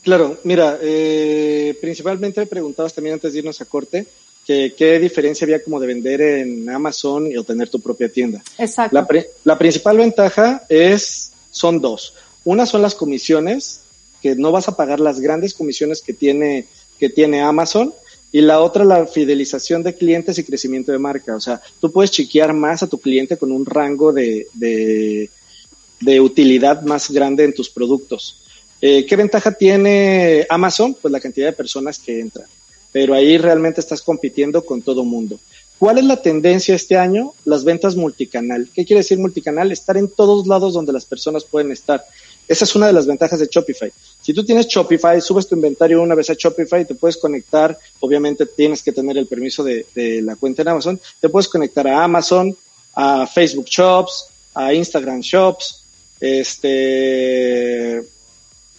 Claro, 0.00 0.38
mira, 0.44 0.78
eh, 0.80 1.76
principalmente 1.82 2.46
preguntabas 2.46 2.94
también 2.94 3.12
antes 3.12 3.34
de 3.34 3.40
irnos 3.40 3.60
a 3.60 3.66
corte 3.66 4.06
que 4.50 4.74
qué 4.76 4.98
diferencia 4.98 5.44
había 5.44 5.62
como 5.62 5.78
de 5.78 5.86
vender 5.86 6.20
en 6.20 6.68
Amazon 6.68 7.30
y 7.30 7.36
obtener 7.36 7.68
tu 7.68 7.78
propia 7.78 8.08
tienda. 8.08 8.42
Exacto. 8.58 8.96
La, 8.96 9.06
la 9.44 9.56
principal 9.56 9.96
ventaja 9.96 10.64
es, 10.68 11.30
son 11.52 11.80
dos. 11.80 12.14
Una 12.42 12.66
son 12.66 12.82
las 12.82 12.96
comisiones, 12.96 13.82
que 14.20 14.34
no 14.34 14.50
vas 14.50 14.66
a 14.66 14.74
pagar 14.74 14.98
las 14.98 15.20
grandes 15.20 15.54
comisiones 15.54 16.02
que 16.02 16.14
tiene 16.14 16.66
que 16.98 17.08
tiene 17.08 17.42
Amazon 17.42 17.94
y 18.32 18.40
la 18.40 18.60
otra 18.60 18.84
la 18.84 19.06
fidelización 19.06 19.84
de 19.84 19.94
clientes 19.94 20.36
y 20.36 20.42
crecimiento 20.42 20.90
de 20.90 20.98
marca. 20.98 21.36
O 21.36 21.40
sea, 21.40 21.62
tú 21.80 21.92
puedes 21.92 22.10
chequear 22.10 22.52
más 22.52 22.82
a 22.82 22.88
tu 22.88 22.98
cliente 22.98 23.36
con 23.36 23.52
un 23.52 23.64
rango 23.64 24.12
de, 24.12 24.48
de, 24.52 26.20
utilidad 26.20 26.82
más 26.82 27.08
grande 27.12 27.44
en 27.44 27.54
tus 27.54 27.70
productos. 27.70 28.42
Eh, 28.80 29.06
¿Qué 29.06 29.14
ventaja 29.14 29.52
tiene 29.52 30.44
Amazon? 30.50 30.96
Pues 31.00 31.12
la 31.12 31.20
cantidad 31.20 31.46
de 31.46 31.52
personas 31.52 32.00
que 32.00 32.18
entran. 32.18 32.46
Pero 32.92 33.14
ahí 33.14 33.38
realmente 33.38 33.80
estás 33.80 34.02
compitiendo 34.02 34.64
con 34.64 34.82
todo 34.82 35.04
mundo. 35.04 35.38
¿Cuál 35.78 35.96
es 35.96 36.04
la 36.04 36.20
tendencia 36.20 36.74
este 36.74 36.98
año? 36.98 37.32
Las 37.46 37.64
ventas 37.64 37.96
multicanal. 37.96 38.68
¿Qué 38.74 38.84
quiere 38.84 39.00
decir 39.00 39.18
multicanal? 39.18 39.72
Estar 39.72 39.96
en 39.96 40.08
todos 40.08 40.46
lados 40.46 40.74
donde 40.74 40.92
las 40.92 41.06
personas 41.06 41.44
pueden 41.44 41.72
estar. 41.72 42.04
Esa 42.50 42.64
es 42.64 42.74
una 42.74 42.88
de 42.88 42.92
las 42.92 43.06
ventajas 43.06 43.38
de 43.38 43.48
Shopify. 43.50 43.92
Si 44.20 44.34
tú 44.34 44.44
tienes 44.44 44.66
Shopify, 44.66 45.20
subes 45.20 45.46
tu 45.46 45.54
inventario 45.54 46.02
una 46.02 46.16
vez 46.16 46.30
a 46.30 46.34
Shopify, 46.34 46.84
te 46.84 46.96
puedes 46.96 47.16
conectar, 47.16 47.78
obviamente 48.00 48.44
tienes 48.44 48.82
que 48.82 48.90
tener 48.90 49.16
el 49.16 49.28
permiso 49.28 49.62
de, 49.62 49.86
la 50.22 50.34
cuenta 50.34 50.62
en 50.62 50.68
Amazon, 50.68 51.00
te 51.20 51.28
puedes 51.28 51.48
conectar 51.48 51.86
a 51.86 52.02
Amazon, 52.02 52.56
a 52.94 53.26
Facebook 53.26 53.66
Shops, 53.66 54.26
a 54.52 54.74
Instagram 54.74 55.20
Shops, 55.20 55.84
este, 56.18 58.02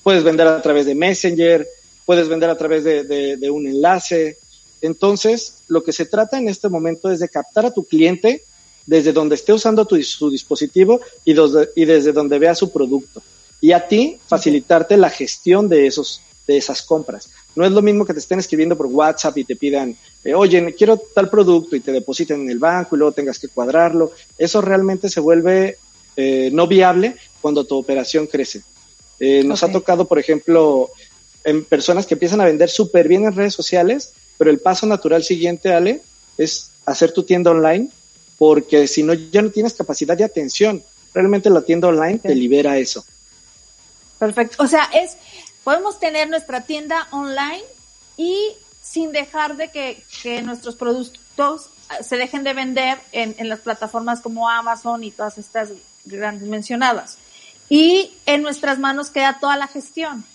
puedes 0.03 0.23
vender 0.23 0.47
a 0.47 0.61
través 0.61 0.85
de 0.85 0.93
Messenger, 0.93 1.65
puedes 2.05 2.27
vender 2.27 2.49
a 2.49 2.57
través 2.57 2.83
de, 2.83 3.49
un 3.51 3.67
enlace. 3.67 4.37
Entonces, 4.81 5.63
lo 5.67 5.83
que 5.83 5.91
se 5.91 6.05
trata 6.05 6.39
en 6.39 6.49
este 6.49 6.69
momento 6.69 7.11
es 7.11 7.19
de 7.19 7.29
captar 7.29 7.65
a 7.65 7.73
tu 7.73 7.83
cliente 7.83 8.43
desde 8.85 9.13
donde 9.13 9.35
esté 9.35 9.53
usando 9.53 9.85
tu, 9.85 10.01
su 10.01 10.29
dispositivo 10.29 11.01
y, 11.23 11.35
y 11.75 11.85
desde 11.85 12.11
donde 12.11 12.39
vea 12.39 12.55
su 12.55 12.71
producto 12.71 13.21
y 13.61 13.71
a 13.73 13.87
ti 13.87 14.17
facilitarte 14.27 14.97
la 14.97 15.09
gestión 15.09 15.69
de 15.69 15.85
esos 15.85 16.21
de 16.47 16.57
esas 16.57 16.81
compras. 16.81 17.29
No 17.55 17.65
es 17.65 17.71
lo 17.71 17.81
mismo 17.81 18.03
que 18.03 18.13
te 18.13 18.19
estén 18.19 18.39
escribiendo 18.39 18.75
por 18.75 18.87
WhatsApp 18.87 19.37
y 19.37 19.43
te 19.43 19.55
pidan, 19.55 19.95
eh, 20.23 20.33
oye, 20.33 20.73
quiero 20.75 20.97
tal 20.97 21.29
producto 21.29 21.75
y 21.75 21.79
te 21.79 21.91
depositen 21.91 22.41
en 22.41 22.49
el 22.49 22.59
banco 22.59 22.95
y 22.95 22.99
luego 22.99 23.11
tengas 23.11 23.37
que 23.37 23.47
cuadrarlo. 23.47 24.11
Eso 24.37 24.59
realmente 24.59 25.07
se 25.07 25.19
vuelve 25.19 25.77
eh, 26.17 26.49
no 26.51 26.67
viable 26.67 27.15
cuando 27.39 27.63
tu 27.65 27.77
operación 27.77 28.27
crece. 28.27 28.63
Eh, 29.19 29.43
nos 29.43 29.63
ha 29.63 29.71
tocado, 29.71 30.05
por 30.05 30.17
ejemplo, 30.17 30.89
en 31.43 31.63
personas 31.65 32.05
que 32.05 32.15
empiezan 32.15 32.41
a 32.41 32.45
vender 32.45 32.69
súper 32.69 33.07
bien 33.07 33.25
en 33.25 33.35
redes 33.35 33.53
sociales, 33.53 34.13
pero 34.37 34.51
el 34.51 34.59
paso 34.59 34.85
natural 34.85 35.23
siguiente, 35.23 35.73
Ale, 35.73 36.01
es 36.37 36.71
hacer 36.85 37.11
tu 37.11 37.23
tienda 37.23 37.51
online, 37.51 37.89
porque 38.37 38.87
si 38.87 39.03
no, 39.03 39.13
ya 39.13 39.41
no 39.41 39.51
tienes 39.51 39.73
capacidad 39.73 40.17
de 40.17 40.23
atención. 40.23 40.83
Realmente 41.13 41.49
la 41.49 41.61
tienda 41.61 41.87
online 41.87 42.19
te 42.19 42.33
libera 42.33 42.77
eso. 42.77 43.05
Perfecto. 44.17 44.63
O 44.63 44.67
sea, 44.67 44.89
es, 44.93 45.17
podemos 45.63 45.99
tener 45.99 46.29
nuestra 46.29 46.61
tienda 46.61 47.07
online 47.11 47.63
y 48.17 48.35
sin 48.81 49.11
dejar 49.11 49.57
de 49.57 49.69
que, 49.69 50.03
que 50.21 50.41
nuestros 50.41 50.75
productos 50.75 51.69
se 52.03 52.17
dejen 52.17 52.43
de 52.43 52.53
vender 52.53 52.97
en, 53.11 53.35
en 53.37 53.49
las 53.49 53.59
plataformas 53.59 54.21
como 54.21 54.49
Amazon 54.49 55.03
y 55.03 55.11
todas 55.11 55.37
estas 55.37 55.69
grandes 56.05 56.47
mencionadas. 56.47 57.17
Y 57.69 58.13
en 58.25 58.41
nuestras 58.41 58.79
manos 58.79 59.09
queda 59.09 59.39
toda 59.39 59.55
la 59.55 59.67
gestión. 59.67 60.25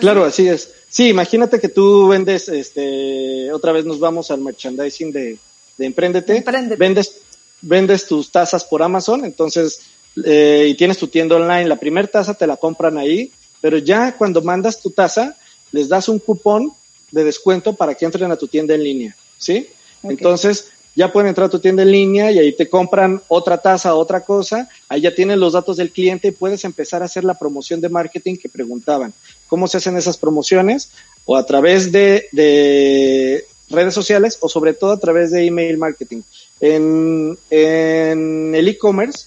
Claro, 0.00 0.24
así 0.24 0.48
es. 0.48 0.72
Sí, 0.88 1.08
imagínate 1.08 1.60
que 1.60 1.68
tú 1.68 2.08
vendes, 2.08 2.48
este, 2.48 3.52
otra 3.52 3.72
vez 3.72 3.84
nos 3.84 3.98
vamos 3.98 4.30
al 4.30 4.40
merchandising 4.40 5.12
de, 5.12 5.38
de 5.78 5.86
Emprendete. 5.86 6.44
Vendes, 6.76 7.20
vendes 7.60 8.06
tus 8.06 8.30
tazas 8.30 8.64
por 8.64 8.82
Amazon, 8.82 9.24
entonces, 9.24 9.80
eh, 10.24 10.66
y 10.68 10.74
tienes 10.74 10.98
tu 10.98 11.08
tienda 11.08 11.36
online. 11.36 11.68
La 11.68 11.76
primera 11.76 12.08
taza 12.08 12.34
te 12.34 12.46
la 12.46 12.56
compran 12.56 12.98
ahí, 12.98 13.32
pero 13.60 13.78
ya 13.78 14.16
cuando 14.16 14.42
mandas 14.42 14.80
tu 14.80 14.90
taza, 14.90 15.36
les 15.70 15.88
das 15.88 16.08
un 16.08 16.18
cupón 16.18 16.72
de 17.10 17.24
descuento 17.24 17.74
para 17.74 17.94
que 17.94 18.04
entren 18.04 18.30
a 18.30 18.36
tu 18.36 18.48
tienda 18.48 18.74
en 18.74 18.84
línea, 18.84 19.16
¿sí? 19.38 19.68
Entonces, 20.02 20.71
ya 20.94 21.12
pueden 21.12 21.28
entrar 21.28 21.46
a 21.46 21.50
tu 21.50 21.58
tienda 21.58 21.82
en 21.82 21.92
línea 21.92 22.30
y 22.30 22.38
ahí 22.38 22.52
te 22.52 22.68
compran 22.68 23.22
otra 23.28 23.58
taza, 23.58 23.94
otra 23.94 24.20
cosa, 24.20 24.68
ahí 24.88 25.00
ya 25.00 25.14
tienen 25.14 25.40
los 25.40 25.54
datos 25.54 25.76
del 25.76 25.90
cliente 25.90 26.28
y 26.28 26.32
puedes 26.32 26.64
empezar 26.64 27.02
a 27.02 27.06
hacer 27.06 27.24
la 27.24 27.38
promoción 27.38 27.80
de 27.80 27.88
marketing 27.88 28.36
que 28.36 28.48
preguntaban. 28.48 29.12
¿Cómo 29.48 29.68
se 29.68 29.78
hacen 29.78 29.96
esas 29.96 30.18
promociones? 30.18 30.90
O 31.24 31.36
a 31.36 31.46
través 31.46 31.92
de, 31.92 32.28
de 32.32 33.44
redes 33.70 33.94
sociales 33.94 34.38
o 34.40 34.48
sobre 34.48 34.74
todo 34.74 34.92
a 34.92 35.00
través 35.00 35.30
de 35.30 35.46
email 35.46 35.78
marketing. 35.78 36.22
En, 36.60 37.38
en 37.50 38.54
el 38.54 38.68
e-commerce, 38.68 39.26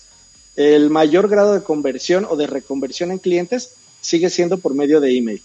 el 0.56 0.90
mayor 0.90 1.28
grado 1.28 1.54
de 1.54 1.64
conversión 1.64 2.26
o 2.30 2.36
de 2.36 2.48
reconversión 2.48 3.12
en 3.12 3.18
clientes 3.18 3.72
sigue 4.02 4.30
siendo 4.30 4.58
por 4.58 4.74
medio 4.74 5.02
de 5.02 5.18
email. 5.18 5.42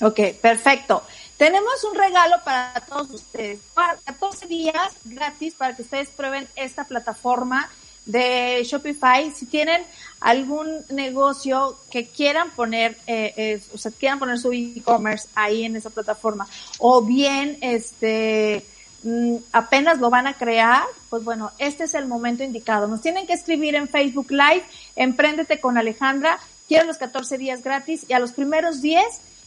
Ok, 0.00 0.20
perfecto. 0.40 1.02
Tenemos 1.36 1.82
un 1.84 1.96
regalo 1.96 2.36
para 2.44 2.80
todos 2.88 3.10
ustedes. 3.10 3.58
14 4.04 4.46
días 4.46 4.92
gratis 5.04 5.54
para 5.54 5.74
que 5.74 5.82
ustedes 5.82 6.08
prueben 6.10 6.46
esta 6.54 6.84
plataforma 6.84 7.68
de 8.06 8.62
Shopify. 8.64 9.30
Si 9.32 9.46
tienen 9.46 9.82
algún 10.20 10.84
negocio 10.90 11.76
que 11.90 12.06
quieran 12.06 12.50
poner, 12.50 12.96
eh, 13.06 13.34
eh, 13.36 13.62
o 13.72 13.78
sea, 13.78 13.90
quieran 13.90 14.18
poner 14.18 14.38
su 14.38 14.52
e-commerce 14.52 15.28
ahí 15.34 15.64
en 15.64 15.74
esa 15.74 15.90
plataforma, 15.90 16.46
o 16.78 17.02
bien, 17.02 17.58
este, 17.62 18.64
mm, 19.02 19.36
apenas 19.52 19.98
lo 19.98 20.10
van 20.10 20.28
a 20.28 20.34
crear, 20.34 20.84
pues 21.10 21.24
bueno, 21.24 21.50
este 21.58 21.84
es 21.84 21.94
el 21.94 22.06
momento 22.06 22.44
indicado. 22.44 22.86
Nos 22.86 23.00
tienen 23.00 23.26
que 23.26 23.32
escribir 23.32 23.74
en 23.74 23.88
Facebook 23.88 24.30
Live, 24.30 24.64
Emprendete 24.94 25.60
con 25.60 25.78
Alejandra, 25.78 26.38
quieren 26.68 26.86
los 26.86 26.98
14 26.98 27.38
días 27.38 27.62
gratis 27.64 28.06
y 28.08 28.12
a 28.12 28.20
los 28.20 28.32
primeros 28.32 28.80
10 28.80 29.04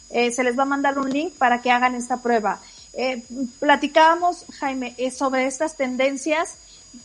eh, 0.10 0.32
se 0.32 0.44
les 0.44 0.58
va 0.58 0.64
a 0.64 0.66
mandar 0.66 0.98
un 1.00 1.10
link 1.10 1.34
para 1.34 1.62
que 1.62 1.72
hagan 1.72 1.96
esta 1.96 2.18
prueba. 2.18 2.60
Eh, 2.94 3.24
platicábamos, 3.60 4.46
Jaime, 4.60 4.96
eh, 4.98 5.12
sobre 5.12 5.46
estas 5.46 5.78
tendencias 5.78 6.56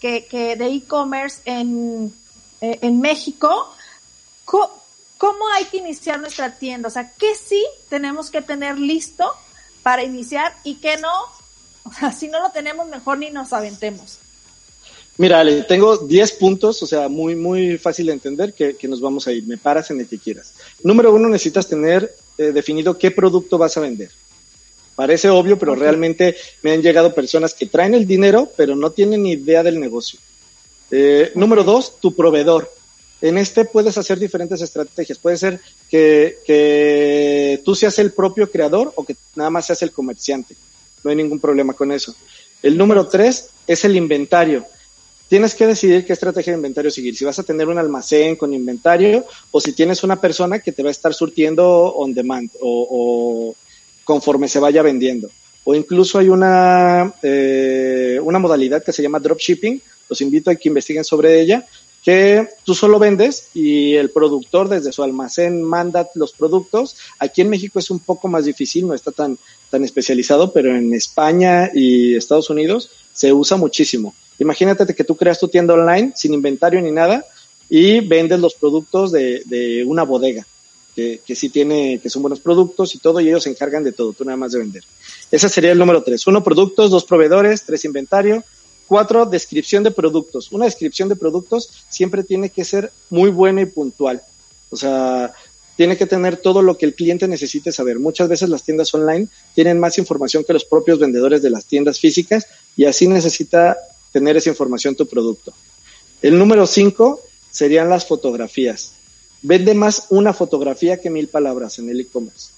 que, 0.00 0.24
que 0.24 0.56
de 0.56 0.68
e-commerce 0.68 1.42
en, 1.44 2.14
eh, 2.62 2.78
en 2.80 3.00
México. 3.00 3.74
¿Cómo, 4.44 5.48
hay 5.54 5.66
que 5.66 5.76
iniciar 5.76 6.18
nuestra 6.18 6.56
tienda? 6.56 6.88
O 6.88 6.90
sea, 6.90 7.12
¿qué 7.12 7.34
sí 7.34 7.62
tenemos 7.90 8.30
que 8.30 8.40
tener 8.40 8.78
listo 8.78 9.30
para 9.82 10.02
iniciar 10.02 10.56
y 10.64 10.76
qué 10.76 10.96
no? 10.96 11.10
O 11.84 11.92
sea, 11.92 12.12
si 12.12 12.28
no 12.28 12.38
lo 12.38 12.50
tenemos, 12.50 12.86
mejor 12.86 13.18
ni 13.18 13.30
nos 13.30 13.52
aventemos. 13.52 14.18
Mira, 15.22 15.38
Ale, 15.38 15.62
tengo 15.62 15.98
10 15.98 16.32
puntos, 16.32 16.82
o 16.82 16.86
sea, 16.88 17.08
muy, 17.08 17.36
muy 17.36 17.78
fácil 17.78 18.06
de 18.06 18.12
entender 18.12 18.54
que, 18.54 18.74
que, 18.74 18.88
nos 18.88 19.00
vamos 19.00 19.28
a 19.28 19.32
ir. 19.32 19.46
Me 19.46 19.56
paras 19.56 19.88
en 19.92 20.00
el 20.00 20.08
que 20.08 20.18
quieras. 20.18 20.52
Número 20.82 21.14
uno, 21.14 21.28
necesitas 21.28 21.68
tener 21.68 22.12
eh, 22.38 22.50
definido 22.50 22.98
qué 22.98 23.12
producto 23.12 23.56
vas 23.56 23.76
a 23.76 23.82
vender. 23.82 24.10
Parece 24.96 25.30
obvio, 25.30 25.60
pero 25.60 25.76
realmente 25.76 26.34
me 26.62 26.72
han 26.72 26.82
llegado 26.82 27.14
personas 27.14 27.54
que 27.54 27.66
traen 27.66 27.94
el 27.94 28.04
dinero, 28.04 28.50
pero 28.56 28.74
no 28.74 28.90
tienen 28.90 29.22
ni 29.22 29.34
idea 29.34 29.62
del 29.62 29.78
negocio. 29.78 30.18
Eh, 30.90 31.30
número 31.36 31.62
dos, 31.62 32.00
tu 32.00 32.16
proveedor. 32.16 32.68
En 33.20 33.38
este 33.38 33.64
puedes 33.64 33.96
hacer 33.96 34.18
diferentes 34.18 34.60
estrategias. 34.60 35.18
Puede 35.18 35.36
ser 35.36 35.60
que, 35.88 36.38
que 36.44 37.62
tú 37.64 37.76
seas 37.76 37.96
el 38.00 38.10
propio 38.10 38.50
creador 38.50 38.92
o 38.96 39.04
que 39.04 39.14
nada 39.36 39.50
más 39.50 39.66
seas 39.66 39.82
el 39.82 39.92
comerciante. 39.92 40.56
No 41.04 41.10
hay 41.10 41.16
ningún 41.16 41.38
problema 41.38 41.74
con 41.74 41.92
eso. 41.92 42.12
El 42.60 42.76
número 42.76 43.06
tres 43.06 43.50
es 43.68 43.84
el 43.84 43.94
inventario 43.94 44.66
tienes 45.32 45.54
que 45.54 45.66
decidir 45.66 46.04
qué 46.04 46.12
estrategia 46.12 46.52
de 46.52 46.58
inventario 46.58 46.90
seguir. 46.90 47.16
Si 47.16 47.24
vas 47.24 47.38
a 47.38 47.42
tener 47.42 47.66
un 47.66 47.78
almacén 47.78 48.36
con 48.36 48.52
inventario 48.52 49.24
o 49.50 49.62
si 49.62 49.72
tienes 49.72 50.04
una 50.04 50.20
persona 50.20 50.58
que 50.58 50.72
te 50.72 50.82
va 50.82 50.90
a 50.90 50.92
estar 50.92 51.14
surtiendo 51.14 51.66
on 51.94 52.12
demand 52.12 52.50
o, 52.60 53.54
conforme 54.04 54.46
se 54.46 54.58
vaya 54.58 54.82
vendiendo. 54.82 55.30
O 55.64 55.74
incluso 55.74 56.18
hay 56.18 56.28
una, 56.28 57.14
eh, 57.22 58.20
una 58.22 58.38
modalidad 58.38 58.84
que 58.84 58.92
se 58.92 59.02
llama 59.02 59.20
dropshipping. 59.20 59.80
Los 60.10 60.20
invito 60.20 60.50
a 60.50 60.54
que 60.54 60.68
investiguen 60.68 61.02
sobre 61.02 61.40
ella, 61.40 61.66
que 62.04 62.46
tú 62.62 62.74
solo 62.74 62.98
vendes 62.98 63.46
y 63.54 63.94
el 63.94 64.10
productor 64.10 64.68
desde 64.68 64.92
su 64.92 65.02
almacén 65.02 65.62
manda 65.62 66.10
los 66.14 66.32
productos. 66.32 66.96
Aquí 67.18 67.40
en 67.40 67.48
México 67.48 67.78
es 67.78 67.90
un 67.90 68.00
poco 68.00 68.28
más 68.28 68.44
difícil, 68.44 68.86
no 68.86 68.92
está 68.92 69.12
tan, 69.12 69.38
tan 69.70 69.82
especializado, 69.82 70.52
pero 70.52 70.76
en 70.76 70.92
España 70.92 71.70
y 71.72 72.16
Estados 72.16 72.50
Unidos 72.50 72.90
se 73.14 73.32
usa 73.32 73.56
muchísimo. 73.56 74.14
Imagínate 74.42 74.94
que 74.94 75.04
tú 75.04 75.16
creas 75.16 75.38
tu 75.38 75.48
tienda 75.48 75.74
online 75.74 76.12
sin 76.14 76.34
inventario 76.34 76.80
ni 76.82 76.90
nada 76.90 77.24
y 77.68 78.00
vendes 78.00 78.38
los 78.40 78.54
productos 78.54 79.12
de, 79.12 79.84
una 79.86 80.02
bodega 80.02 80.46
que, 80.94 81.20
que 81.24 81.34
sí 81.34 81.48
tiene, 81.48 82.00
que 82.02 82.10
son 82.10 82.20
buenos 82.20 82.40
productos 82.40 82.94
y 82.94 82.98
todo, 82.98 83.20
y 83.20 83.28
ellos 83.28 83.44
se 83.44 83.50
encargan 83.50 83.82
de 83.82 83.92
todo, 83.92 84.12
tú 84.12 84.24
nada 84.24 84.36
más 84.36 84.52
de 84.52 84.58
vender. 84.58 84.84
Ese 85.30 85.48
sería 85.48 85.72
el 85.72 85.78
número 85.78 86.02
tres. 86.02 86.26
Uno, 86.26 86.44
productos, 86.44 86.90
dos, 86.90 87.04
proveedores, 87.04 87.64
tres, 87.64 87.86
inventario. 87.86 88.44
Cuatro, 88.86 89.24
descripción 89.24 89.82
de 89.82 89.90
productos. 89.90 90.52
Una 90.52 90.66
descripción 90.66 91.08
de 91.08 91.16
productos 91.16 91.70
siempre 91.88 92.24
tiene 92.24 92.50
que 92.50 92.64
ser 92.64 92.92
muy 93.08 93.30
buena 93.30 93.62
y 93.62 93.66
puntual. 93.66 94.20
O 94.68 94.76
sea, 94.76 95.32
tiene 95.76 95.96
que 95.96 96.06
tener 96.06 96.36
todo 96.36 96.60
lo 96.60 96.76
que 96.76 96.84
el 96.84 96.94
cliente 96.94 97.26
necesite 97.26 97.72
saber. 97.72 97.98
Muchas 97.98 98.28
veces 98.28 98.50
las 98.50 98.62
tiendas 98.62 98.92
online 98.92 99.28
tienen 99.54 99.80
más 99.80 99.96
información 99.96 100.44
que 100.44 100.52
los 100.52 100.66
propios 100.66 100.98
vendedores 100.98 101.40
de 101.40 101.48
las 101.48 101.64
tiendas 101.64 101.98
físicas 101.98 102.46
y 102.76 102.84
así 102.84 103.08
necesita 103.08 103.78
tener 104.12 104.36
esa 104.36 104.50
información 104.50 104.94
tu 104.94 105.06
producto. 105.06 105.52
El 106.20 106.38
número 106.38 106.66
cinco 106.66 107.20
serían 107.50 107.88
las 107.88 108.06
fotografías. 108.06 108.92
Vende 109.42 109.74
más 109.74 110.06
una 110.10 110.32
fotografía 110.32 111.00
que 111.00 111.10
mil 111.10 111.28
palabras 111.28 111.78
en 111.78 111.90
el 111.90 112.00
e-commerce. 112.00 112.50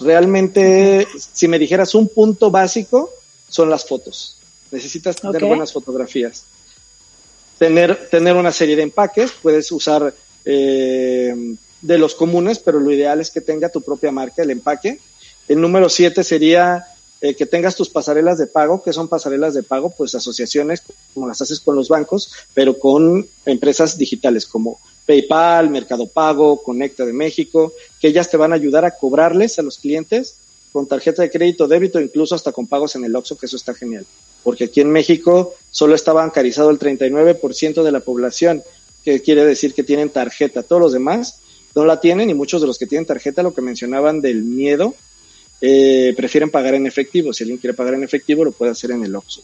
Realmente, 0.00 1.06
si 1.16 1.46
me 1.46 1.58
dijeras 1.58 1.94
un 1.94 2.08
punto 2.08 2.50
básico, 2.50 3.10
son 3.48 3.68
las 3.68 3.84
fotos. 3.84 4.38
Necesitas 4.70 5.16
tener 5.16 5.44
buenas 5.44 5.72
fotografías. 5.72 6.44
Tener, 7.58 8.08
tener 8.08 8.34
una 8.34 8.50
serie 8.50 8.76
de 8.76 8.82
empaques, 8.82 9.32
puedes 9.42 9.70
usar 9.70 10.14
eh, 10.44 11.54
de 11.82 11.98
los 11.98 12.14
comunes, 12.14 12.58
pero 12.58 12.80
lo 12.80 12.90
ideal 12.90 13.20
es 13.20 13.30
que 13.30 13.42
tenga 13.42 13.68
tu 13.68 13.82
propia 13.82 14.10
marca, 14.10 14.42
el 14.42 14.50
empaque. 14.50 14.98
El 15.48 15.60
número 15.60 15.88
siete 15.88 16.24
sería 16.24 16.86
eh, 17.22 17.36
que 17.36 17.46
tengas 17.46 17.76
tus 17.76 17.88
pasarelas 17.88 18.36
de 18.36 18.48
pago. 18.48 18.82
que 18.82 18.92
son 18.92 19.06
pasarelas 19.06 19.54
de 19.54 19.62
pago? 19.62 19.90
Pues 19.90 20.14
asociaciones 20.14 20.82
como 21.14 21.28
las 21.28 21.40
haces 21.40 21.60
con 21.60 21.76
los 21.76 21.88
bancos, 21.88 22.32
pero 22.52 22.78
con 22.78 23.26
empresas 23.46 23.96
digitales 23.96 24.44
como 24.44 24.80
PayPal, 25.06 25.70
Mercado 25.70 26.06
Pago, 26.06 26.62
Conecta 26.62 27.06
de 27.06 27.12
México, 27.12 27.72
que 28.00 28.08
ellas 28.08 28.28
te 28.28 28.36
van 28.36 28.52
a 28.52 28.56
ayudar 28.56 28.84
a 28.84 28.96
cobrarles 28.96 29.58
a 29.58 29.62
los 29.62 29.78
clientes 29.78 30.34
con 30.72 30.86
tarjeta 30.88 31.22
de 31.22 31.30
crédito, 31.30 31.68
débito, 31.68 32.00
incluso 32.00 32.34
hasta 32.34 32.50
con 32.50 32.66
pagos 32.66 32.96
en 32.96 33.04
el 33.04 33.14
OXXO, 33.14 33.38
que 33.38 33.46
eso 33.46 33.56
está 33.56 33.72
genial. 33.72 34.04
Porque 34.42 34.64
aquí 34.64 34.80
en 34.80 34.90
México 34.90 35.54
solo 35.70 35.94
está 35.94 36.12
bancarizado 36.12 36.70
el 36.70 36.78
39% 36.78 37.84
de 37.84 37.92
la 37.92 38.00
población, 38.00 38.64
que 39.04 39.20
quiere 39.20 39.44
decir 39.44 39.74
que 39.74 39.84
tienen 39.84 40.10
tarjeta. 40.10 40.62
Todos 40.62 40.82
los 40.82 40.92
demás 40.92 41.40
no 41.74 41.84
la 41.84 42.00
tienen 42.00 42.30
y 42.30 42.34
muchos 42.34 42.60
de 42.60 42.66
los 42.66 42.78
que 42.78 42.86
tienen 42.86 43.06
tarjeta, 43.06 43.42
lo 43.42 43.54
que 43.54 43.60
mencionaban 43.60 44.20
del 44.20 44.42
miedo, 44.42 44.94
eh, 45.64 46.12
prefieren 46.16 46.50
pagar 46.50 46.74
en 46.74 46.88
efectivo. 46.88 47.32
Si 47.32 47.44
alguien 47.44 47.58
quiere 47.58 47.74
pagar 47.74 47.94
en 47.94 48.02
efectivo, 48.02 48.44
lo 48.44 48.50
puede 48.50 48.72
hacer 48.72 48.90
en 48.90 49.04
el 49.04 49.14
OXXO. 49.14 49.42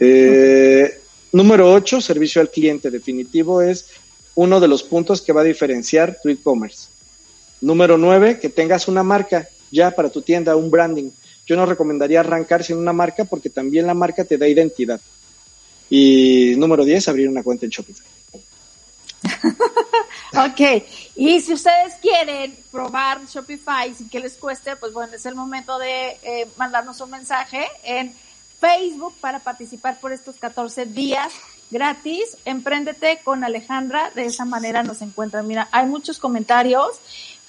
Eh, 0.00 1.00
número 1.32 1.70
8, 1.70 2.00
servicio 2.00 2.40
al 2.40 2.50
cliente. 2.50 2.90
Definitivo 2.90 3.60
es 3.60 3.88
uno 4.34 4.58
de 4.58 4.68
los 4.68 4.82
puntos 4.82 5.20
que 5.20 5.34
va 5.34 5.42
a 5.42 5.44
diferenciar 5.44 6.18
tu 6.22 6.30
e-commerce. 6.30 6.88
Número 7.60 7.98
9, 7.98 8.38
que 8.40 8.48
tengas 8.48 8.88
una 8.88 9.02
marca 9.02 9.46
ya 9.70 9.90
para 9.90 10.08
tu 10.08 10.22
tienda, 10.22 10.56
un 10.56 10.70
branding. 10.70 11.10
Yo 11.46 11.56
no 11.56 11.66
recomendaría 11.66 12.20
arrancar 12.20 12.64
sin 12.64 12.78
una 12.78 12.94
marca 12.94 13.26
porque 13.26 13.50
también 13.50 13.86
la 13.86 13.94
marca 13.94 14.24
te 14.24 14.38
da 14.38 14.48
identidad. 14.48 15.00
Y 15.90 16.54
número 16.56 16.86
10, 16.86 17.06
abrir 17.08 17.28
una 17.28 17.42
cuenta 17.42 17.66
en 17.66 17.70
Shopify. 17.70 18.06
ok, 20.32 20.84
y 21.16 21.40
si 21.40 21.52
ustedes 21.54 21.94
quieren 22.00 22.56
probar 22.70 23.24
Shopify 23.26 23.94
sin 23.94 24.08
que 24.08 24.20
les 24.20 24.34
cueste, 24.34 24.76
pues 24.76 24.92
bueno, 24.92 25.14
es 25.14 25.26
el 25.26 25.34
momento 25.34 25.78
de 25.78 26.18
eh, 26.22 26.48
mandarnos 26.56 27.00
un 27.00 27.10
mensaje 27.10 27.66
en 27.84 28.14
Facebook 28.60 29.14
para 29.20 29.40
participar 29.40 29.98
por 30.00 30.12
estos 30.12 30.36
14 30.36 30.86
días 30.86 31.32
gratis. 31.70 32.36
Empréndete 32.44 33.20
con 33.24 33.44
Alejandra, 33.44 34.10
de 34.14 34.26
esa 34.26 34.44
manera 34.44 34.82
nos 34.82 35.02
encuentran. 35.02 35.46
Mira, 35.46 35.68
hay 35.72 35.86
muchos 35.86 36.18
comentarios. 36.18 36.88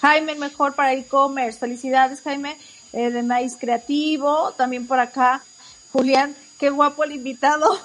Jaime, 0.02 0.36
mejor 0.36 0.76
para 0.76 0.94
e-commerce. 0.94 1.60
Felicidades, 1.60 2.22
Jaime. 2.22 2.58
eh, 2.94 3.10
de 3.12 3.24
Maíz 3.24 3.58
Creativo, 3.60 4.54
también 4.58 4.88
por 4.88 5.00
acá, 5.00 5.44
Julián, 5.92 6.36
qué 6.58 6.70
guapo 6.70 7.04
el 7.04 7.14
invitado. 7.14 7.80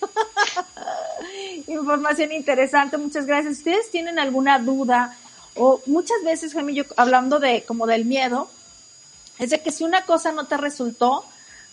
Información 1.66 2.32
interesante, 2.32 2.96
muchas 2.98 3.26
gracias. 3.26 3.54
Si 3.54 3.60
ustedes 3.60 3.90
tienen 3.90 4.18
alguna 4.18 4.58
duda 4.58 5.16
o 5.54 5.80
muchas 5.86 6.22
veces, 6.24 6.52
Jaime, 6.52 6.74
yo 6.74 6.84
hablando 6.96 7.40
de 7.40 7.64
como 7.64 7.86
del 7.86 8.04
miedo, 8.04 8.48
es 9.38 9.50
de 9.50 9.60
que 9.60 9.72
si 9.72 9.84
una 9.84 10.04
cosa 10.04 10.32
no 10.32 10.46
te 10.46 10.56
resultó, 10.56 11.24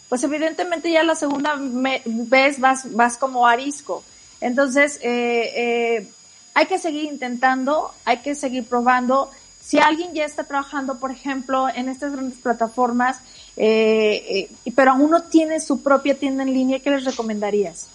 pues 0.09 0.23
evidentemente 0.23 0.91
ya 0.91 1.03
la 1.03 1.15
segunda 1.15 1.55
vez 1.57 2.59
vas, 2.59 2.93
vas 2.93 3.17
como 3.17 3.47
arisco. 3.47 4.03
Entonces, 4.41 4.99
eh, 5.01 5.51
eh, 5.55 6.07
hay 6.53 6.65
que 6.67 6.77
seguir 6.77 7.05
intentando, 7.05 7.91
hay 8.05 8.17
que 8.17 8.35
seguir 8.35 8.65
probando. 8.65 9.31
Si 9.61 9.79
alguien 9.79 10.13
ya 10.13 10.25
está 10.25 10.43
trabajando, 10.43 10.99
por 10.99 11.11
ejemplo, 11.11 11.67
en 11.69 11.89
estas 11.89 12.11
grandes 12.11 12.37
plataformas, 12.37 13.19
eh, 13.57 14.49
pero 14.75 14.91
aún 14.91 15.09
no 15.09 15.23
tiene 15.23 15.59
su 15.59 15.81
propia 15.81 16.17
tienda 16.17 16.43
en 16.43 16.53
línea, 16.53 16.79
¿qué 16.79 16.91
les 16.91 17.05
recomendarías? 17.05 17.89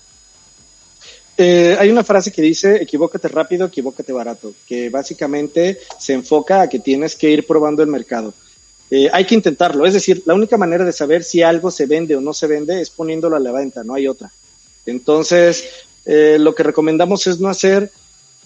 Hay 1.42 1.90
una 1.90 2.04
frase 2.04 2.30
que 2.32 2.42
dice, 2.42 2.82
equivócate 2.82 3.28
rápido, 3.28 3.66
equivócate 3.66 4.12
barato, 4.12 4.52
que 4.66 4.90
básicamente 4.90 5.78
se 5.98 6.12
enfoca 6.12 6.62
a 6.62 6.68
que 6.68 6.78
tienes 6.78 7.16
que 7.16 7.30
ir 7.30 7.46
probando 7.46 7.82
el 7.82 7.88
mercado. 7.88 8.34
hay 9.12 9.24
que 9.24 9.34
intentarlo, 9.34 9.86
es 9.86 9.94
decir, 9.94 10.22
la 10.26 10.34
única 10.34 10.56
manera 10.56 10.84
de 10.84 10.92
saber 10.92 11.22
si 11.24 11.42
algo 11.42 11.70
se 11.70 11.86
vende 11.86 12.16
o 12.16 12.20
no 12.20 12.32
se 12.34 12.46
vende 12.46 12.80
es 12.80 12.90
poniéndolo 12.90 13.36
a 13.36 13.40
la 13.40 13.52
venta, 13.52 13.84
no 13.84 13.94
hay 13.94 14.08
otra. 14.08 14.30
Entonces, 14.86 15.64
eh, 16.04 16.38
lo 16.38 16.54
que 16.54 16.62
recomendamos 16.62 17.26
es 17.26 17.40
no 17.40 17.48
hacer 17.48 17.90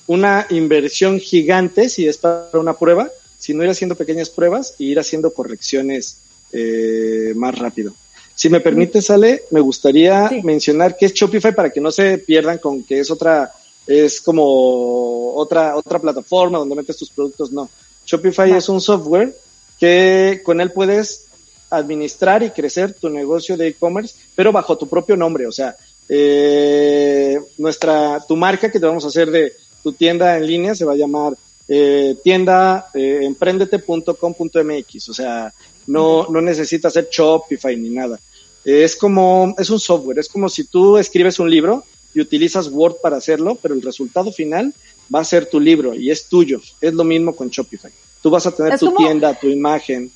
una 0.07 0.46
inversión 0.50 1.18
gigante 1.18 1.88
si 1.88 2.07
es 2.07 2.18
para 2.18 2.50
una 2.54 2.74
prueba, 2.74 3.11
sino 3.38 3.62
ir 3.64 3.70
haciendo 3.70 3.94
pequeñas 3.94 4.30
pruebas 4.30 4.74
y 4.78 4.90
ir 4.90 4.98
haciendo 4.98 5.33
correcciones 5.33 6.18
eh, 6.52 7.33
más 7.37 7.59
rápido. 7.59 7.94
Si 8.35 8.49
me 8.49 8.61
permite, 8.61 9.01
Sale, 9.01 9.44
me 9.51 9.61
gustaría 9.61 10.31
mencionar 10.42 10.97
qué 10.97 11.07
es 11.07 11.14
Shopify 11.14 11.55
para 11.55 11.70
que 11.70 11.81
no 11.81 11.92
se 11.92 12.18
pierdan 12.18 12.59
con 12.59 12.83
que 12.83 12.99
es 13.01 13.11
otra, 13.11 13.53
es 13.87 14.20
como 14.20 15.35
otra, 15.35 15.77
otra 15.77 15.99
plataforma 15.99 16.59
donde 16.59 16.75
metes 16.75 16.97
tus 16.97 17.11
productos. 17.11 17.53
No. 17.53 17.68
Shopify 18.05 18.51
es 18.53 18.68
un 18.68 18.81
software 18.81 19.37
que 19.79 20.42
con 20.44 20.61
él 20.61 20.73
puedes 20.73 21.27
administrar 21.70 22.42
y 22.42 22.51
crecer 22.51 22.94
tu 22.94 23.09
negocio 23.09 23.57
de 23.57 23.68
e-commerce, 23.68 24.16
pero 24.35 24.53
bajo 24.53 24.77
tu 24.77 24.88
propio 24.88 25.16
nombre. 25.16 25.47
O 25.47 25.53
sea, 25.53 25.77
eh, 26.09 27.40
nuestra, 27.59 28.25
tu 28.27 28.37
marca 28.37 28.70
que 28.70 28.81
te 28.81 28.87
vamos 28.87 29.05
a 29.05 29.09
hacer 29.09 29.31
de 29.31 29.53
tu 29.83 29.92
tienda 29.92 30.37
en 30.37 30.47
línea 30.47 30.75
se 30.75 30.85
va 30.85 30.92
a 30.92 30.97
llamar 30.97 31.35
eh, 31.68 32.16
tienda 32.23 32.90
eh, 32.94 33.20
emprendete.com.mx. 33.23 35.09
O 35.09 35.14
sea, 35.14 35.53
no, 35.87 36.27
no 36.29 36.40
necesitas 36.40 36.92
hacer 36.92 37.09
Shopify 37.11 37.77
ni 37.77 37.90
nada. 37.90 38.18
Es 38.64 38.97
como, 38.97 39.55
es 39.59 39.70
un 39.70 39.81
software, 39.81 40.18
es 40.18 40.29
como 40.29 40.49
si 40.49 40.64
tú 40.64 40.97
escribes 40.97 41.38
un 41.38 41.51
libro 41.51 41.85
y 42.14 42.20
utilizas 42.20 42.68
Word 42.68 42.97
para 43.03 43.16
hacerlo, 43.16 43.57
pero 43.61 43.75
el 43.75 43.83
resultado 43.83 44.33
final 44.33 44.73
va 45.14 45.20
a 45.20 45.25
ser 45.25 45.47
tu 45.47 45.61
libro 45.61 45.94
y 45.94 46.11
es 46.11 46.29
tuyo. 46.29 46.61
Es 46.81 46.94
lo 46.94 47.05
mismo 47.05 47.35
con 47.35 47.51
Shopify. 47.51 47.92
Tú 48.23 48.31
vas 48.31 48.47
a 48.47 48.53
tener 48.53 48.79
tu 48.79 48.94
tienda, 48.94 49.38
tu 49.38 49.49
imagen. 49.49 50.11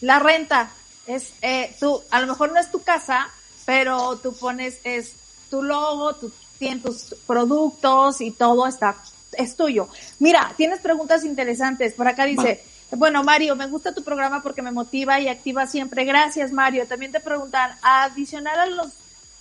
La 0.00 0.18
renta 0.18 0.72
es, 1.06 1.32
eh, 1.42 1.74
tú, 1.78 2.00
a 2.10 2.20
lo 2.20 2.26
mejor 2.26 2.52
no 2.52 2.60
es 2.60 2.70
tu 2.70 2.80
casa, 2.80 3.28
pero 3.66 4.16
tú 4.22 4.34
pones 4.34 4.78
es 4.84 5.12
tu 5.50 5.62
logo, 5.62 6.14
tú 6.14 6.32
tienes 6.58 6.82
tus 6.82 7.14
productos 7.26 8.20
y 8.20 8.30
todo 8.30 8.66
está 8.66 8.96
es 9.36 9.56
tuyo. 9.56 9.88
Mira, 10.18 10.52
tienes 10.56 10.80
preguntas 10.80 11.24
interesantes. 11.24 11.94
Por 11.94 12.08
acá 12.08 12.24
dice, 12.24 12.62
bueno, 12.90 13.24
Mario, 13.24 13.56
me 13.56 13.66
gusta 13.66 13.94
tu 13.94 14.02
programa 14.02 14.42
porque 14.42 14.62
me 14.62 14.72
motiva 14.72 15.20
y 15.20 15.28
activa 15.28 15.66
siempre. 15.66 16.04
Gracias, 16.04 16.52
Mario. 16.52 16.86
También 16.86 17.12
te 17.12 17.20
preguntan, 17.20 17.72
adicional 17.82 18.58
a 18.58 18.66
los 18.66 18.88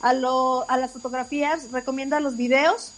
a, 0.01 0.13
lo, 0.13 0.69
a 0.69 0.77
las 0.77 0.91
fotografías, 0.91 1.71
¿recomienda 1.71 2.19
los 2.19 2.38
videos? 2.38 2.91